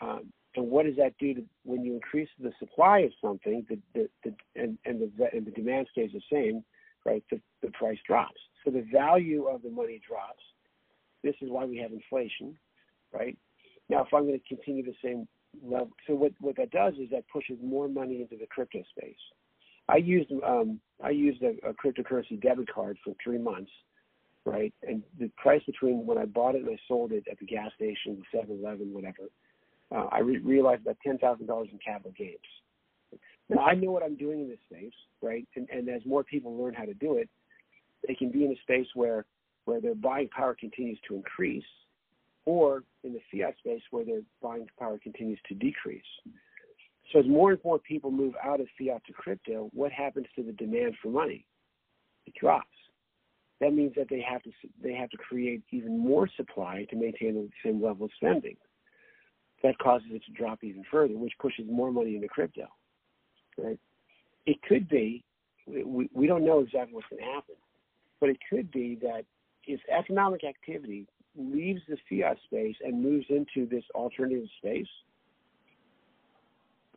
Um, 0.02 0.32
and 0.56 0.70
what 0.72 0.86
does 0.86 0.96
that 0.96 1.14
do 1.20 1.34
to 1.36 1.44
when 1.64 1.84
you 1.84 1.94
increase 1.94 2.30
the 2.40 2.52
supply 2.60 3.00
of 3.00 3.12
something, 3.22 3.66
the, 3.70 3.78
the, 3.94 4.10
the 4.24 4.34
and 4.56 4.78
and 4.86 5.02
the 5.02 5.28
and 5.34 5.46
the 5.46 5.52
demand 5.52 5.88
stays 5.92 6.12
the 6.14 6.22
same, 6.32 6.64
right? 7.06 7.24
The 7.30 7.40
the 7.62 7.72
price 7.72 8.00
drops. 8.08 8.40
So 8.64 8.72
the 8.72 8.86
value 8.92 9.46
of 9.48 9.62
the 9.62 9.70
money 9.70 10.02
drops, 10.08 10.44
this 11.24 11.36
is 11.42 11.50
why 11.50 11.66
we 11.66 11.78
have 11.78 11.92
inflation, 11.92 12.58
right? 13.14 13.38
Now, 13.90 14.04
if 14.04 14.14
I'm 14.14 14.26
going 14.28 14.40
to 14.40 14.56
continue 14.56 14.84
the 14.84 14.96
same 15.04 15.28
level, 15.64 15.92
so 16.08 16.14
what, 16.14 16.32
what 16.40 16.56
that 16.58 16.72
does 16.72 16.94
is 16.96 17.10
that 17.12 17.24
pushes 17.32 17.58
more 17.64 17.88
money 17.88 18.22
into 18.22 18.38
the 18.38 18.48
crypto 18.48 18.84
space. 18.98 19.16
I 19.90 19.98
used 19.98 20.32
um, 20.46 20.80
I 21.04 21.10
used 21.10 21.42
a, 21.42 21.56
a 21.68 21.74
cryptocurrency 21.74 22.42
debit 22.42 22.72
card 22.74 22.98
for 23.04 23.14
three 23.24 23.38
months, 23.40 23.72
right? 24.46 24.74
And 24.88 25.02
the 25.20 25.30
price 25.38 25.62
between 25.66 26.06
when 26.06 26.18
I 26.18 26.26
bought 26.26 26.56
it 26.56 26.62
and 26.62 26.70
I 26.70 26.78
sold 26.88 27.12
it 27.12 27.24
at 27.32 27.40
the 27.40 27.46
gas 27.46 27.72
station, 27.76 28.22
the 28.34 28.38
7-Eleven, 28.38 28.94
whatever, 28.94 29.30
uh, 29.96 30.08
I 30.12 30.20
re- 30.20 30.38
realized 30.40 30.82
about 30.84 30.98
ten 31.06 31.18
thousand 31.18 31.48
dollars 31.48 31.70
in 31.72 31.80
capital 31.84 32.14
gains. 32.18 32.38
Now 33.50 33.62
I 33.62 33.74
know 33.74 33.92
what 33.92 34.04
I'm 34.04 34.16
doing 34.16 34.42
in 34.42 34.50
this 34.50 34.60
space, 34.70 34.94
right? 35.22 35.48
And, 35.56 35.68
and 35.70 35.90
as 35.90 36.02
more 36.06 36.24
people 36.24 36.56
learn 36.56 36.74
how 36.74 36.86
to 36.86 36.94
do 36.94 37.18
it, 37.18 37.30
they 38.08 38.14
can 38.14 38.32
be 38.32 38.46
in 38.46 38.52
a 38.52 38.60
space 38.62 38.88
where 38.94 39.26
where 39.66 39.82
their 39.82 39.96
buying 39.96 40.30
power 40.30 40.56
continues 40.60 41.00
to 41.08 41.16
increase, 41.16 41.64
or 42.46 42.84
in 43.04 43.14
the 43.14 43.22
fiat 43.32 43.56
space 43.60 43.82
where 43.92 44.06
their 44.06 44.22
buying 44.42 44.68
power 44.78 45.00
continues 45.02 45.40
to 45.48 45.56
decrease. 45.56 46.04
So 47.12 47.20
as 47.20 47.28
more 47.28 47.52
and 47.52 47.60
more 47.64 47.80
people 47.80 48.12
move 48.12 48.34
out 48.44 48.60
of 48.60 48.68
fiat 48.78 49.04
to 49.08 49.14
crypto, 49.14 49.70
what 49.74 49.92
happens 49.92 50.28
to 50.36 50.44
the 50.44 50.52
demand 50.54 50.96
for 51.02 51.10
money? 51.10 51.46
It 52.26 52.34
drops. 52.40 52.68
That 53.60 53.74
means 53.74 53.94
that 53.96 54.08
they 54.10 54.22
have 54.22 54.42
to 54.44 54.52
they 54.82 54.94
have 54.94 55.10
to 55.10 55.18
create 55.18 55.64
even 55.72 55.98
more 55.98 56.30
supply 56.38 56.86
to 56.90 56.96
maintain 56.96 57.34
the 57.34 57.50
same 57.64 57.84
level 57.84 58.06
of 58.06 58.12
spending. 58.16 58.56
That 59.64 59.78
causes 59.80 60.08
it 60.12 60.24
to 60.26 60.32
drop 60.32 60.64
even 60.64 60.84
further, 60.90 61.18
which 61.18 61.34
pushes 61.42 61.66
more 61.70 61.92
money 61.92 62.16
into 62.16 62.30
crypto. 62.30 62.68
Right? 63.58 63.80
It 64.46 64.62
could 64.62 64.88
be 64.88 65.24
we, 65.68 66.10
we 66.14 66.28
don't 66.28 66.46
know 66.46 66.60
exactly 66.60 66.94
what's 66.94 67.08
going 67.10 67.22
to 67.22 67.32
happen, 67.32 67.56
but 68.20 68.30
it 68.30 68.38
could 68.50 68.72
be 68.72 68.98
that 69.02 69.26
if 69.66 69.80
economic 69.90 70.44
activity 70.44 71.08
leaves 71.36 71.82
the 71.88 71.98
fiat 72.10 72.38
space 72.46 72.76
and 72.84 73.04
moves 73.04 73.26
into 73.30 73.68
this 73.70 73.84
alternative 73.94 74.48
space, 74.58 74.88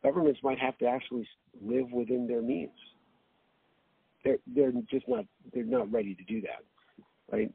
governments 0.03 0.39
might 0.43 0.59
have 0.59 0.77
to 0.79 0.85
actually 0.85 1.27
live 1.61 1.91
within 1.91 2.27
their 2.27 2.41
means. 2.41 2.71
They're 4.23 4.37
they're 4.47 4.71
just 4.89 5.07
not 5.07 5.25
they're 5.53 5.63
not 5.63 5.91
ready 5.91 6.15
to 6.15 6.23
do 6.23 6.41
that, 6.41 6.63
right? 7.31 7.51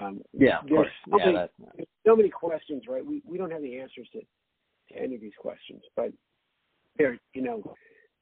Um, 0.00 0.20
yeah, 0.32 0.58
of 0.60 0.68
course. 0.68 0.88
So 1.10 1.18
yeah, 1.18 1.46
many, 1.58 1.86
so 2.06 2.16
many 2.16 2.30
questions, 2.30 2.84
right? 2.88 3.04
We 3.04 3.22
we 3.24 3.38
don't 3.38 3.50
have 3.52 3.62
the 3.62 3.78
answers 3.78 4.08
to, 4.12 4.20
to 4.20 5.00
any 5.00 5.14
of 5.14 5.20
these 5.20 5.32
questions, 5.38 5.82
but 5.94 6.12
there, 6.98 7.18
you 7.34 7.42
know, 7.42 7.74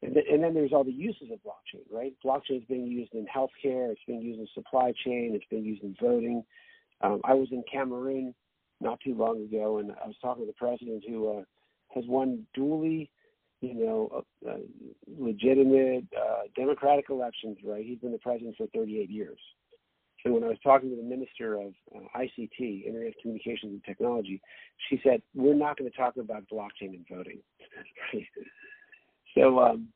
and, 0.03 0.17
and 0.17 0.43
then 0.43 0.55
there's 0.55 0.73
all 0.73 0.85
the 0.85 0.93
uses 0.93 1.31
of 1.33 1.39
blockchain, 1.39 1.85
right? 1.91 2.13
Blockchain 2.25 2.59
is 2.59 2.65
being 2.69 2.87
used 2.87 3.15
in 3.15 3.27
healthcare, 3.27 3.91
it's 3.91 4.01
being 4.07 4.23
used 4.23 4.41
in 4.41 4.47
supply 4.55 4.93
chain, 5.05 5.33
it's 5.35 5.45
being 5.51 5.65
used 5.65 5.83
in 5.83 5.95
voting. 6.01 6.45
Um, 7.03 7.21
I 7.25 7.35
was 7.35 7.49
in 7.51 7.63
Cameroon 7.71 8.35
not 8.81 8.99
too 9.01 9.15
long 9.15 9.43
ago, 9.45 9.79
and 9.79 9.93
I 9.93 10.07
was 10.07 10.17
talking 10.21 10.45
to 10.45 10.47
the 10.47 10.55
president 10.55 11.05
who 11.07 11.39
uh, 11.39 11.43
has 11.95 12.05
won 12.07 12.47
duly, 12.55 13.11
you 13.61 13.75
know, 13.75 14.25
uh, 14.47 14.51
uh, 14.51 14.57
legitimate 15.19 16.07
uh, 16.17 16.43
democratic 16.57 17.07
elections. 17.11 17.59
Right? 17.65 17.85
He's 17.85 17.99
been 17.99 18.13
the 18.13 18.19
president 18.19 18.57
for 18.57 18.67
38 18.75 19.11
years, 19.11 19.39
And 20.25 20.35
when 20.35 20.45
I 20.45 20.49
was 20.49 20.59
talking 20.63 20.91
to 20.91 20.97
the 20.97 21.03
Minister 21.03 21.55
of 21.55 21.75
uh, 21.95 22.19
ICT, 22.19 22.87
Internet 22.87 23.15
Communications 23.21 23.73
and 23.73 23.85
Technology, 23.85 24.41
she 24.89 25.01
said, 25.05 25.23
"We're 25.35 25.55
not 25.55 25.77
going 25.77 25.91
to 25.91 25.97
talk 25.97 26.17
about 26.17 26.45
blockchain 26.53 26.95
and 26.95 27.07
voting." 27.11 27.41
So 29.37 29.61
um, 29.61 29.89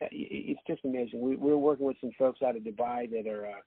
it's 0.00 0.60
just 0.66 0.84
amazing. 0.84 1.20
We, 1.20 1.36
we're 1.36 1.56
working 1.56 1.86
with 1.86 1.96
some 2.00 2.10
folks 2.18 2.40
out 2.42 2.56
of 2.56 2.62
Dubai 2.62 3.10
that 3.10 3.30
are 3.30 3.46
uh, 3.46 3.60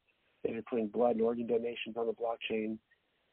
that 0.43 0.55
are 0.55 0.63
putting 0.69 0.87
blood 0.87 1.15
and 1.15 1.21
organ 1.21 1.47
donations 1.47 1.95
on 1.97 2.07
the 2.07 2.13
blockchain. 2.13 2.77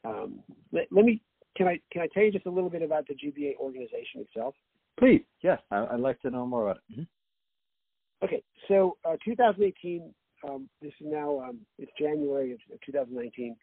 Um, 0.05 0.41
let, 0.73 0.87
let, 0.91 1.05
me 1.05 1.23
can 1.57 1.69
I 1.69 1.81
can 1.93 2.03
I 2.03 2.09
tell 2.13 2.23
you 2.23 2.33
just 2.33 2.47
a 2.47 2.51
little 2.51 2.71
bit 2.71 2.83
about 2.83 3.07
the 3.07 3.15
GBA 3.15 3.57
organization 3.57 4.21
itself? 4.21 4.55
Please, 4.99 5.23
yes, 5.43 5.61
I, 5.71 5.83
would 5.93 6.01
like 6.01 6.21
to 6.23 6.31
know 6.31 6.47
more 6.47 6.71
about 6.71 6.79
it. 6.89 6.93
Mm-hmm. 6.93 8.25
Okay, 8.25 8.43
so 8.67 8.97
uh, 9.05 9.17
2018. 9.25 10.13
Um, 10.49 10.69
this 10.81 10.93
is 11.01 11.07
now 11.11 11.41
um, 11.41 11.59
it's 11.79 11.91
January 11.99 12.53
of 12.53 12.59
2019. 12.87 13.57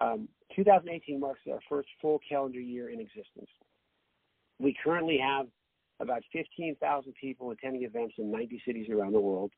Um, 0.00 0.28
2018 0.56 1.20
marks 1.20 1.40
our 1.50 1.58
first 1.68 1.88
full 2.00 2.20
calendar 2.28 2.60
year 2.60 2.90
in 2.90 3.00
existence. 3.00 3.48
We 4.58 4.74
currently 4.82 5.18
have 5.18 5.46
about 6.00 6.22
15,000 6.32 7.12
people 7.20 7.50
attending 7.50 7.84
events 7.84 8.14
in 8.18 8.30
90 8.30 8.62
cities 8.66 8.88
around 8.90 9.12
the 9.12 9.20
world. 9.20 9.52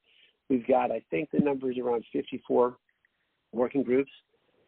We've 0.49 0.67
got, 0.67 0.91
I 0.91 1.03
think, 1.11 1.31
the 1.33 1.41
number 1.41 1.71
is 1.71 1.79
around 1.79 2.05
54 2.13 2.77
working 3.53 3.83
groups 3.83 4.11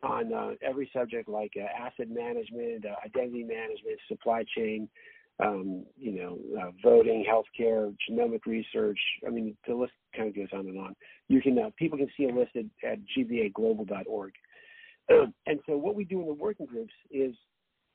on 0.02 0.32
uh, 0.32 0.50
every 0.62 0.90
subject 0.92 1.28
like 1.28 1.52
uh, 1.56 1.66
asset 1.86 2.08
management, 2.08 2.84
uh, 2.86 2.94
identity 3.04 3.42
management, 3.42 3.98
supply 4.08 4.44
chain, 4.56 4.88
um, 5.40 5.84
you 5.96 6.12
know, 6.12 6.38
uh, 6.60 6.70
voting, 6.82 7.24
healthcare, 7.28 7.94
genomic 8.10 8.46
research. 8.46 8.98
I 9.26 9.30
mean, 9.30 9.56
the 9.66 9.74
list 9.74 9.92
kind 10.16 10.28
of 10.28 10.34
goes 10.34 10.48
on 10.52 10.66
and 10.66 10.78
on. 10.78 10.96
You 11.28 11.40
can 11.40 11.58
uh, 11.58 11.70
people 11.76 11.98
can 11.98 12.08
see 12.16 12.24
a 12.24 12.34
list 12.34 12.52
at 12.56 12.98
gbaglobal.org. 13.16 14.32
and 15.08 15.60
so, 15.66 15.76
what 15.76 15.94
we 15.94 16.04
do 16.04 16.20
in 16.20 16.26
the 16.26 16.34
working 16.34 16.66
groups 16.66 16.92
is 17.10 17.34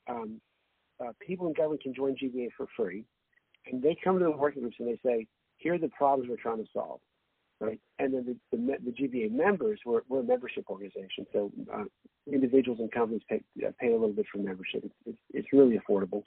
um, 0.08 0.40
uh, 1.00 1.12
people 1.24 1.46
in 1.46 1.52
government 1.52 1.82
can 1.82 1.94
join 1.94 2.16
GBA 2.16 2.48
for 2.56 2.66
free, 2.76 3.04
and 3.70 3.82
they 3.82 3.96
come 4.02 4.18
to 4.18 4.24
the 4.24 4.30
working 4.30 4.62
groups 4.62 4.76
and 4.78 4.88
they 4.88 4.98
say, 5.04 5.26
"Here 5.58 5.74
are 5.74 5.78
the 5.78 5.88
problems 5.88 6.30
we're 6.30 6.36
trying 6.36 6.64
to 6.64 6.70
solve." 6.72 7.00
right? 7.60 7.80
And 7.98 8.12
then 8.12 8.36
the, 8.50 8.56
the, 8.56 8.76
the 8.84 8.90
GBA 8.90 9.32
members, 9.32 9.80
we're, 9.86 10.00
we're 10.08 10.20
a 10.20 10.24
membership 10.24 10.64
organization, 10.68 11.26
so 11.32 11.52
uh, 11.72 11.84
individuals 12.30 12.80
and 12.80 12.90
companies 12.90 13.22
pay, 13.28 13.40
uh, 13.64 13.70
pay 13.80 13.88
a 13.88 13.92
little 13.92 14.12
bit 14.12 14.26
for 14.30 14.38
membership. 14.38 14.82
It's, 14.84 14.94
it's, 15.06 15.18
it's 15.32 15.48
really 15.52 15.78
affordable. 15.78 16.24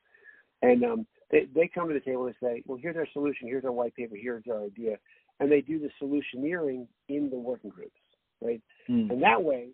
And 0.62 0.84
um, 0.84 1.08
they, 1.32 1.48
they 1.54 1.70
come 1.74 1.88
to 1.88 1.94
the 1.94 2.00
table 2.00 2.26
and 2.26 2.36
say, 2.42 2.64
well, 2.66 2.80
here's 2.82 2.96
our 2.96 3.08
solution, 3.14 3.48
here's 3.48 3.66
our 3.66 3.72
white 3.72 3.96
paper, 3.96 4.16
here's 4.16 4.44
our 4.52 4.64
idea. 4.64 4.98
And 5.40 5.52
they 5.52 5.62
do 5.62 5.80
the 5.80 5.90
solutioneering 6.02 6.88
in 7.10 7.30
the 7.30 7.38
working 7.38 7.70
groups, 7.70 8.00
right? 8.42 8.62
Mm. 8.90 9.12
And 9.12 9.24
that 9.24 9.42
way, 9.42 9.70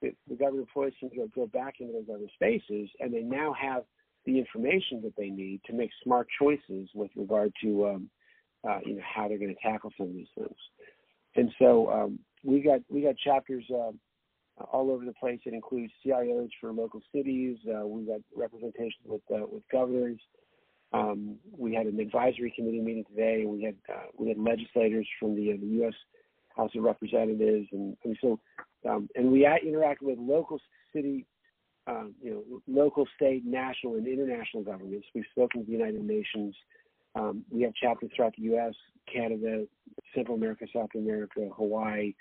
the, 0.00 0.14
the 0.28 0.34
government 0.34 0.68
employees 0.68 0.94
can 0.98 1.10
go, 1.14 1.28
go 1.34 1.46
back 1.46 1.74
into 1.80 1.92
those 1.92 2.14
other 2.14 2.28
spaces 2.34 2.90
and 3.00 3.12
they 3.12 3.20
now 3.20 3.54
have 3.60 3.84
the 4.24 4.38
information 4.38 5.00
that 5.02 5.14
they 5.16 5.28
need 5.28 5.60
to 5.66 5.72
make 5.72 5.90
smart 6.02 6.26
choices 6.38 6.88
with 6.94 7.10
regard 7.16 7.52
to 7.62 7.88
um, 7.88 8.10
uh, 8.68 8.78
you 8.84 8.94
know 8.94 9.02
how 9.02 9.26
they're 9.26 9.38
going 9.38 9.54
to 9.54 9.68
tackle 9.68 9.92
some 9.96 10.08
of 10.08 10.14
these 10.14 10.28
things. 10.36 10.56
And 11.34 11.50
so 11.58 11.90
um, 11.90 12.18
we 12.44 12.60
got 12.60 12.80
we 12.88 13.02
got 13.02 13.16
chapters 13.16 13.64
uh, 13.74 13.90
all 14.72 14.90
over 14.90 15.04
the 15.04 15.12
place. 15.14 15.40
It 15.44 15.54
includes 15.54 15.92
CIOs 16.04 16.50
for 16.60 16.72
local 16.72 17.00
cities. 17.14 17.58
Uh, 17.66 17.86
we 17.86 18.04
got 18.04 18.20
representation 18.36 19.00
with 19.04 19.22
uh, 19.32 19.46
with 19.50 19.62
governors. 19.70 20.18
Um, 20.92 21.36
we 21.56 21.74
had 21.74 21.86
an 21.86 21.98
advisory 21.98 22.52
committee 22.54 22.80
meeting 22.80 23.04
today. 23.08 23.44
We 23.46 23.62
had 23.62 23.76
uh, 23.88 24.06
we 24.18 24.28
had 24.28 24.38
legislators 24.38 25.08
from 25.18 25.34
the, 25.34 25.52
uh, 25.52 25.56
the 25.60 25.66
U.S. 25.78 25.94
House 26.54 26.70
of 26.76 26.82
Representatives, 26.82 27.68
and, 27.72 27.96
and 28.04 28.16
so 28.20 28.38
um, 28.88 29.08
and 29.14 29.30
we 29.30 29.46
interact 29.46 30.02
with 30.02 30.18
local 30.18 30.58
city, 30.94 31.26
um, 31.86 32.14
you 32.22 32.30
know, 32.30 32.60
local, 32.66 33.06
state, 33.16 33.44
national, 33.44 33.94
and 33.94 34.06
international 34.06 34.62
governments. 34.62 35.06
We've 35.14 35.24
spoken 35.30 35.60
to 35.60 35.66
the 35.66 35.72
United 35.72 36.04
Nations. 36.04 36.54
Um, 37.14 37.44
we 37.50 37.62
have 37.62 37.74
chapters 37.74 38.10
throughout 38.14 38.34
the 38.36 38.42
U.S., 38.44 38.74
Canada, 39.12 39.64
Central 40.14 40.36
America, 40.36 40.66
South 40.74 40.90
America, 40.94 41.48
Hawaii, 41.56 42.14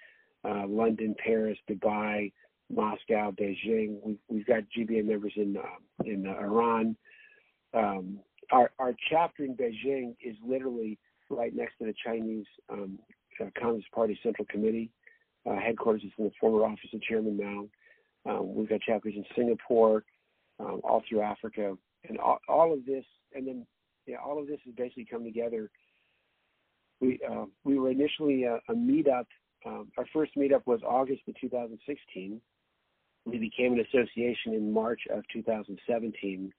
uh, 0.44 0.66
London, 0.68 1.16
Paris, 1.24 1.58
Dubai, 1.70 2.32
Moscow, 2.70 3.32
Beijing. 3.32 3.98
We've, 4.04 4.18
we've 4.28 4.46
got 4.46 4.64
GBA 4.78 5.06
members 5.06 5.34
in 5.36 5.58
uh, 5.58 6.04
in 6.04 6.26
uh, 6.28 6.40
Iran. 6.40 6.96
Um, 7.74 8.20
our 8.52 8.72
our 8.80 8.94
chapter 9.10 9.44
in 9.44 9.56
Beijing 9.56 10.16
is 10.24 10.36
literally 10.46 10.98
right 11.30 11.56
next 11.56 11.78
to 11.80 11.86
the 11.86 11.94
Chinese 12.06 12.46
um, 12.70 13.00
uh, 13.40 13.46
Communist 13.60 13.92
Party 13.92 14.18
Central 14.24 14.46
Committee 14.50 14.92
uh, 15.50 15.56
headquarters. 15.56 16.04
is 16.04 16.12
in 16.18 16.26
the 16.26 16.32
former 16.40 16.66
office 16.66 16.90
of 16.94 17.02
Chairman 17.02 17.38
Mao. 17.38 17.68
Um, 18.30 18.54
we've 18.54 18.70
got 18.70 18.82
chapters 18.82 19.14
in 19.16 19.26
Singapore, 19.36 20.04
um, 20.60 20.82
all 20.84 21.02
through 21.10 21.22
Africa, 21.22 21.76
and 22.08 22.20
all, 22.20 22.40
all 22.48 22.74
of 22.74 22.86
this, 22.86 23.06
and 23.34 23.48
then 23.48 23.66
yeah, 24.06 24.18
all 24.24 24.40
of 24.40 24.48
this 24.48 24.60
has 24.66 24.74
basically 24.76 25.08
come 25.10 25.24
together. 25.24 25.70
We 27.00 27.20
uh, 27.30 27.46
we 27.64 27.80
were 27.80 27.90
initially 27.90 28.44
a, 28.44 28.56
a 28.70 28.76
meetup. 28.76 29.26
Um, 29.66 29.92
our 29.98 30.06
first 30.14 30.36
meetup 30.36 30.66
was 30.66 30.82
August 30.86 31.22
of 31.28 31.36
2016. 31.40 32.42
We 33.26 33.38
became 33.38 33.74
an 33.74 33.80
association 33.82 34.54
in 34.54 34.72
March 34.74 35.02
of 35.14 35.24
2017. 35.32 36.52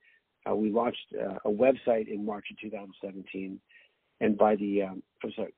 Uh, 0.48 0.54
we 0.54 0.70
launched 0.70 0.98
uh, 1.20 1.38
a 1.44 1.50
website 1.50 2.08
in 2.08 2.24
March 2.24 2.46
of 2.50 2.58
2017, 2.60 3.60
and 4.20 4.38
by 4.38 4.56
the 4.56 4.82
um, 4.82 5.02
I'm 5.22 5.32
sorry, 5.34 5.54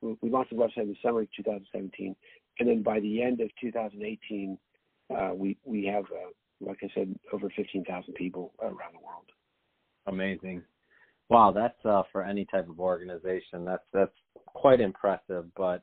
we 0.00 0.30
launched 0.30 0.50
the 0.50 0.56
website 0.56 0.82
in 0.82 0.88
the 0.88 0.96
summer 1.02 1.22
of 1.22 1.28
2017, 1.36 2.14
and 2.58 2.68
then 2.68 2.82
by 2.82 3.00
the 3.00 3.22
end 3.22 3.40
of 3.40 3.50
2018, 3.60 4.58
uh, 5.14 5.30
we 5.34 5.56
we 5.64 5.86
have, 5.86 6.04
uh, 6.04 6.30
like 6.60 6.78
I 6.82 6.88
said, 6.94 7.14
over 7.32 7.50
15,000 7.54 8.14
people 8.14 8.52
around 8.60 8.94
the 8.94 9.04
world. 9.04 9.30
Amazing. 10.06 10.62
Wow, 11.30 11.52
that's 11.54 11.84
uh, 11.84 12.02
for 12.10 12.22
any 12.22 12.46
type 12.46 12.68
of 12.68 12.80
organization. 12.80 13.64
That's 13.64 13.84
that's 13.92 14.14
quite 14.46 14.80
impressive. 14.80 15.46
But 15.56 15.82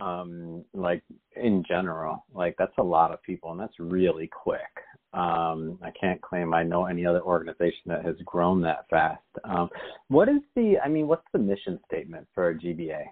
um, 0.00 0.64
like 0.74 1.02
in 1.36 1.64
general, 1.66 2.24
like 2.34 2.56
that's 2.58 2.76
a 2.78 2.82
lot 2.82 3.12
of 3.12 3.22
people, 3.22 3.52
and 3.52 3.60
that's 3.60 3.78
really 3.78 4.28
quick. 4.28 4.60
Um, 5.14 5.78
I 5.82 5.90
can't 5.98 6.20
claim 6.22 6.54
I 6.54 6.62
know 6.62 6.86
any 6.86 7.04
other 7.04 7.20
organization 7.20 7.82
that 7.86 8.04
has 8.04 8.16
grown 8.24 8.62
that 8.62 8.86
fast. 8.88 9.22
Um, 9.44 9.68
what 10.08 10.28
is 10.28 10.40
the? 10.56 10.76
I 10.82 10.88
mean, 10.88 11.06
what's 11.06 11.26
the 11.32 11.38
mission 11.38 11.78
statement 11.86 12.26
for 12.34 12.54
GBA? 12.54 13.04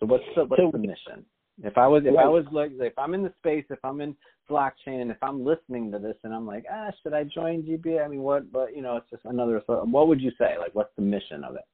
So 0.00 0.06
what's 0.06 0.24
the 0.36 0.44
what's 0.44 0.72
the 0.72 0.78
mission? 0.78 1.24
If 1.62 1.78
I 1.78 1.86
was 1.86 2.02
if 2.04 2.16
I 2.18 2.26
was 2.26 2.44
like 2.50 2.72
if 2.74 2.98
I'm 2.98 3.14
in 3.14 3.22
the 3.22 3.32
space, 3.38 3.64
if 3.70 3.78
I'm 3.84 4.00
in 4.00 4.16
blockchain, 4.50 5.02
and 5.02 5.10
if 5.10 5.22
I'm 5.22 5.44
listening 5.44 5.90
to 5.92 5.98
this 5.98 6.16
and 6.24 6.34
I'm 6.34 6.46
like, 6.46 6.64
ah, 6.70 6.90
should 7.02 7.14
I 7.14 7.24
join 7.24 7.62
GBA? 7.62 8.04
I 8.04 8.08
mean, 8.08 8.20
what? 8.20 8.50
But 8.52 8.76
you 8.76 8.82
know, 8.82 8.96
it's 8.96 9.08
just 9.10 9.24
another. 9.24 9.62
What 9.66 10.08
would 10.08 10.20
you 10.20 10.32
say? 10.38 10.58
Like, 10.58 10.74
what's 10.74 10.94
the 10.96 11.02
mission 11.02 11.44
of 11.44 11.54
it? 11.54 11.64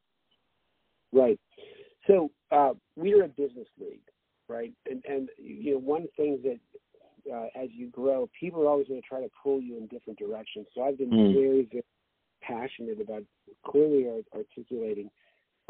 Right. 1.13 1.41
So 2.07 2.31
uh, 2.51 2.73
we 2.97 3.15
are 3.15 3.25
a 3.25 3.29
business 3.29 3.69
league, 3.79 4.01
right? 4.49 4.73
And 4.91 5.03
and 5.09 5.29
you 5.39 5.73
know, 5.73 5.79
one 5.79 6.07
thing 6.17 6.41
that 6.45 6.59
uh, 7.33 7.47
as 7.61 7.69
you 7.73 7.89
grow, 7.89 8.29
people 8.39 8.63
are 8.63 8.69
always 8.69 8.89
going 8.89 9.01
to 9.01 9.07
try 9.07 9.21
to 9.21 9.31
pull 9.43 9.61
you 9.61 9.77
in 9.77 9.87
different 9.87 10.19
directions. 10.19 10.67
So 10.75 10.83
I've 10.83 10.99
been 10.99 11.11
mm. 11.11 11.35
very, 11.35 11.69
very 11.71 11.85
passionate 12.43 13.01
about 13.01 13.23
clearly 13.67 14.07
articulating 14.35 15.11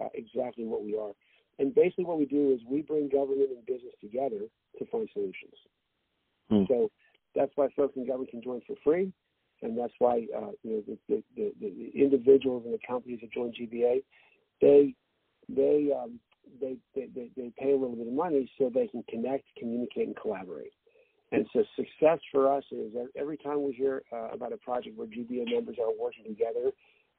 uh, 0.01 0.09
exactly 0.15 0.65
what 0.65 0.85
we 0.85 0.97
are. 0.97 1.13
And 1.59 1.75
basically, 1.75 2.05
what 2.05 2.19
we 2.19 2.25
do 2.25 2.53
is 2.53 2.61
we 2.67 2.83
bring 2.83 3.09
government 3.09 3.51
and 3.51 3.67
business 3.67 3.93
together 4.01 4.47
to 4.79 4.87
find 4.87 5.09
solutions. 5.13 5.55
Hmm. 6.49 6.65
So 6.69 6.91
that's 7.35 7.53
why 7.55 7.69
folks 7.77 7.97
in 7.97 8.07
government 8.07 8.31
can 8.31 8.43
join 8.43 8.63
for 8.67 8.77
free, 8.83 9.13
and 9.63 9.79
that's 9.79 9.93
why 9.99 10.27
uh, 10.35 10.53
you 10.63 10.71
know 10.71 10.83
the, 10.87 10.99
the, 11.09 11.23
the, 11.37 11.53
the, 11.61 11.91
individuals 11.95 12.63
and 12.65 12.73
the 12.73 12.79
companies 12.87 13.19
that 13.21 13.33
join 13.33 13.53
GBA, 13.53 14.03
they 14.63 14.95
they, 15.55 15.91
um, 15.97 16.19
they 16.61 16.77
they 16.95 17.31
they 17.37 17.53
pay 17.59 17.73
a 17.73 17.77
little 17.77 17.97
bit 17.97 18.07
of 18.07 18.13
money 18.13 18.51
so 18.59 18.71
they 18.73 18.87
can 18.87 19.03
connect, 19.09 19.45
communicate, 19.59 20.07
and 20.09 20.17
collaborate. 20.17 20.73
And 21.33 21.47
so 21.53 21.63
success 21.77 22.19
for 22.33 22.53
us 22.53 22.65
is 22.73 22.93
every 23.17 23.37
time 23.37 23.63
we 23.63 23.73
hear 23.73 24.03
uh, 24.13 24.31
about 24.33 24.53
a 24.53 24.57
project 24.57 24.97
where 24.99 25.07
GBA 25.07 25.53
members 25.53 25.77
are 25.81 25.93
working 25.99 26.25
together 26.25 26.73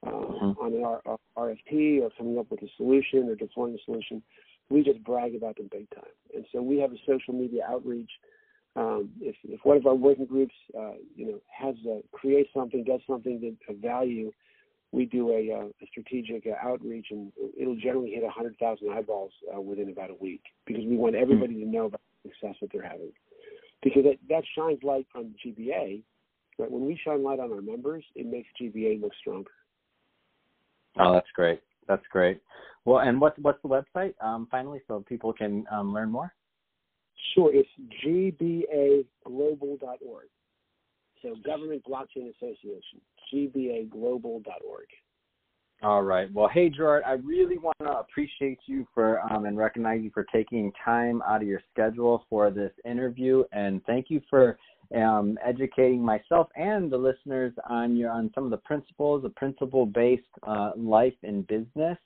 uh, 0.06 0.10
mm-hmm. 0.10 0.60
on 0.60 0.74
an 0.74 0.84
R- 0.84 1.18
RFP 1.38 2.02
or 2.02 2.10
coming 2.18 2.38
up 2.38 2.52
with 2.52 2.62
a 2.62 2.68
solution 2.76 3.30
or 3.30 3.36
deploying 3.36 3.76
a 3.76 3.78
solution, 3.86 4.22
we 4.70 4.84
just 4.84 5.02
brag 5.04 5.36
about 5.36 5.56
them 5.58 5.70
big 5.72 5.90
time. 5.92 6.04
And 6.36 6.46
so 6.52 6.62
we 6.62 6.78
have 6.80 6.92
a 6.92 6.98
social 7.08 7.34
media 7.34 7.64
outreach. 7.68 8.12
Um, 8.76 9.10
if, 9.22 9.36
if 9.44 9.60
one 9.64 9.78
of 9.78 9.86
our 9.86 9.96
working 9.96 10.26
groups, 10.26 10.56
uh, 10.78 10.94
you 11.16 11.28
know, 11.28 11.40
has 11.58 11.76
uh, 11.90 12.00
creates 12.12 12.50
something, 12.54 12.84
does 12.84 13.02
something 13.08 13.40
that 13.42 13.74
of 13.74 13.82
value, 13.82 14.32
we 14.92 15.06
do 15.06 15.32
a, 15.32 15.52
uh, 15.58 15.66
a 15.82 15.88
strategic 15.88 16.46
uh, 16.46 16.68
outreach, 16.68 17.08
and 17.12 17.32
it'll 17.58 17.76
generally 17.76 18.12
hit 18.12 18.24
100,000 18.24 18.90
eyeballs 18.92 19.32
uh, 19.56 19.62
within 19.62 19.90
about 19.90 20.10
a 20.10 20.16
week 20.16 20.42
because 20.66 20.84
we 20.86 20.98
want 20.98 21.16
everybody 21.16 21.54
mm-hmm. 21.54 21.72
to 21.72 21.78
know 21.78 21.86
about 21.86 22.02
the 22.24 22.30
success 22.30 22.56
that 22.62 22.70
they're 22.74 22.84
having. 22.84 23.12
Because 23.82 24.04
that, 24.04 24.18
that 24.30 24.44
shines 24.56 24.80
light 24.84 25.08
on 25.16 25.34
GBA. 25.46 26.04
But 26.58 26.70
when 26.72 26.86
we 26.86 27.00
shine 27.04 27.24
light 27.24 27.40
on 27.40 27.52
our 27.52 27.62
members, 27.62 28.04
it 28.16 28.26
makes 28.26 28.50
GBA 28.62 29.02
look 29.02 29.14
stronger. 29.20 29.52
Oh, 31.00 31.14
that's 31.14 31.32
great. 31.34 31.62
That's 31.88 32.06
great. 32.12 32.42
Well, 32.86 33.00
and 33.00 33.20
what's 33.22 33.38
what's 33.40 33.62
the 33.62 33.70
website? 33.70 34.14
Um, 34.22 34.48
finally, 34.52 34.82
so 34.88 35.04
people 35.08 35.34
can 35.34 35.66
um, 35.72 35.94
learn 35.94 36.12
more. 36.12 36.34
Sure, 37.34 37.52
it's 37.54 37.70
gbaglobal.org. 38.06 39.06
So 41.22 41.36
Government 41.46 41.84
Blockchain 41.88 42.32
Association, 42.36 43.02
gbaglobal.org. 43.34 44.88
All 45.84 46.04
right. 46.04 46.32
Well, 46.32 46.48
hey, 46.48 46.70
Gerard, 46.70 47.04
I 47.08 47.14
really 47.14 47.58
want 47.58 47.78
to 47.80 47.90
appreciate 47.90 48.60
you 48.68 48.86
for 48.94 49.20
um, 49.32 49.46
and 49.46 49.58
recognize 49.58 50.02
you 50.04 50.12
for 50.14 50.26
taking 50.32 50.72
time 50.86 51.24
out 51.28 51.42
of 51.42 51.48
your 51.48 51.62
schedule 51.74 52.24
for 52.30 52.52
this 52.52 52.72
interview, 52.86 53.44
and 53.52 53.84
thank 53.86 54.12
you 54.12 54.22
for 54.30 54.60
um, 54.96 55.40
educating 55.44 56.04
myself 56.04 56.50
and 56.56 56.92
the 56.92 56.98
listeners 56.98 57.54
on 57.68 57.96
your 57.96 58.12
on 58.12 58.30
some 58.36 58.44
of 58.44 58.52
the 58.52 58.58
principles 58.58 59.24
the 59.24 59.30
principle-based 59.30 60.24
uh, 60.44 60.72
life 60.78 61.16
and 61.24 61.48
business, 61.48 61.98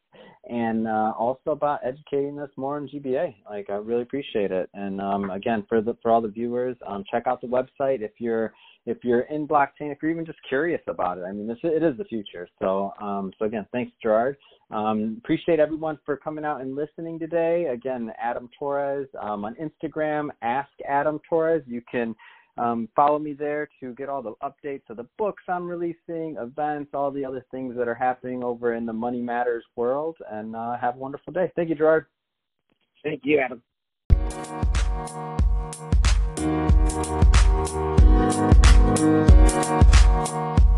and 0.50 0.88
uh, 0.88 1.12
also 1.18 1.52
about 1.52 1.82
educating 1.84 2.40
us 2.40 2.50
more 2.56 2.78
on 2.78 2.88
GBA. 2.88 3.36
Like, 3.50 3.70
I 3.70 3.74
really 3.74 4.04
appreciate 4.04 4.52
it. 4.52 4.70
And 4.74 5.02
um, 5.02 5.32
again, 5.32 5.66
for 5.68 5.82
the 5.82 5.98
for 6.02 6.12
all 6.12 6.22
the 6.22 6.30
viewers, 6.30 6.78
um, 6.88 7.04
check 7.12 7.24
out 7.28 7.42
the 7.42 7.48
website 7.48 8.02
if 8.02 8.12
you're 8.20 8.54
if 8.86 8.98
you're 9.04 9.22
in 9.22 9.48
blockchain, 9.48 9.92
if 9.92 9.98
you're 10.02 10.12
even 10.12 10.26
just 10.26 10.40
curious 10.48 10.82
about 10.88 11.18
it. 11.18 11.24
I 11.24 11.32
mean, 11.32 11.48
this 11.48 11.58
it 11.64 11.84
is 11.84 11.98
the 11.98 12.06
future. 12.06 12.48
So, 12.60 12.94
um, 13.02 13.32
so 13.38 13.46
again, 13.46 13.66
thanks, 13.72 13.92
Gerard. 14.02 14.38
Um, 14.72 15.18
appreciate 15.24 15.60
everyone 15.60 16.00
for 16.06 16.18
coming 16.18 16.46
out 16.46 16.62
and 16.62 16.76
listening 16.76 17.20
today. 17.20 17.66
Again, 17.66 18.12
Adam 18.22 18.50
Torres 18.58 19.08
um, 19.22 19.46
on 19.46 19.56
Instagram, 19.56 20.30
Ask 20.42 20.70
Adam 20.88 21.20
Torres. 21.28 21.64
You 21.68 21.82
can 21.90 22.16
um, 22.58 22.88
follow 22.96 23.20
me 23.20 23.34
there 23.34 23.68
to 23.80 23.94
get 23.94 24.08
all 24.10 24.22
the 24.22 24.34
updates 24.44 24.90
of 24.90 24.98
the 24.98 25.08
books 25.18 25.44
I'm 25.48 25.68
releasing, 25.68 26.38
events, 26.40 26.92
all 26.94 27.12
the 27.12 27.26
other 27.26 27.46
things 27.52 27.76
that 27.78 27.88
are 27.88 27.96
happening 27.96 28.44
over 28.44 28.76
in 28.76 28.86
the 28.86 28.94
Money 28.94 29.22
Matters 29.22 29.64
world. 29.76 30.16
And 30.32 30.56
uh, 30.56 30.78
have 30.78 30.96
a 30.96 31.00
wonderful 31.00 31.34
day. 31.34 31.52
Thank 31.56 31.70
you, 31.70 31.76
Gerard. 31.76 32.06
Thank 33.04 33.22
you, 33.24 33.40
Adam. 33.40 33.62
Thank 36.96 37.20
you. 40.30 40.75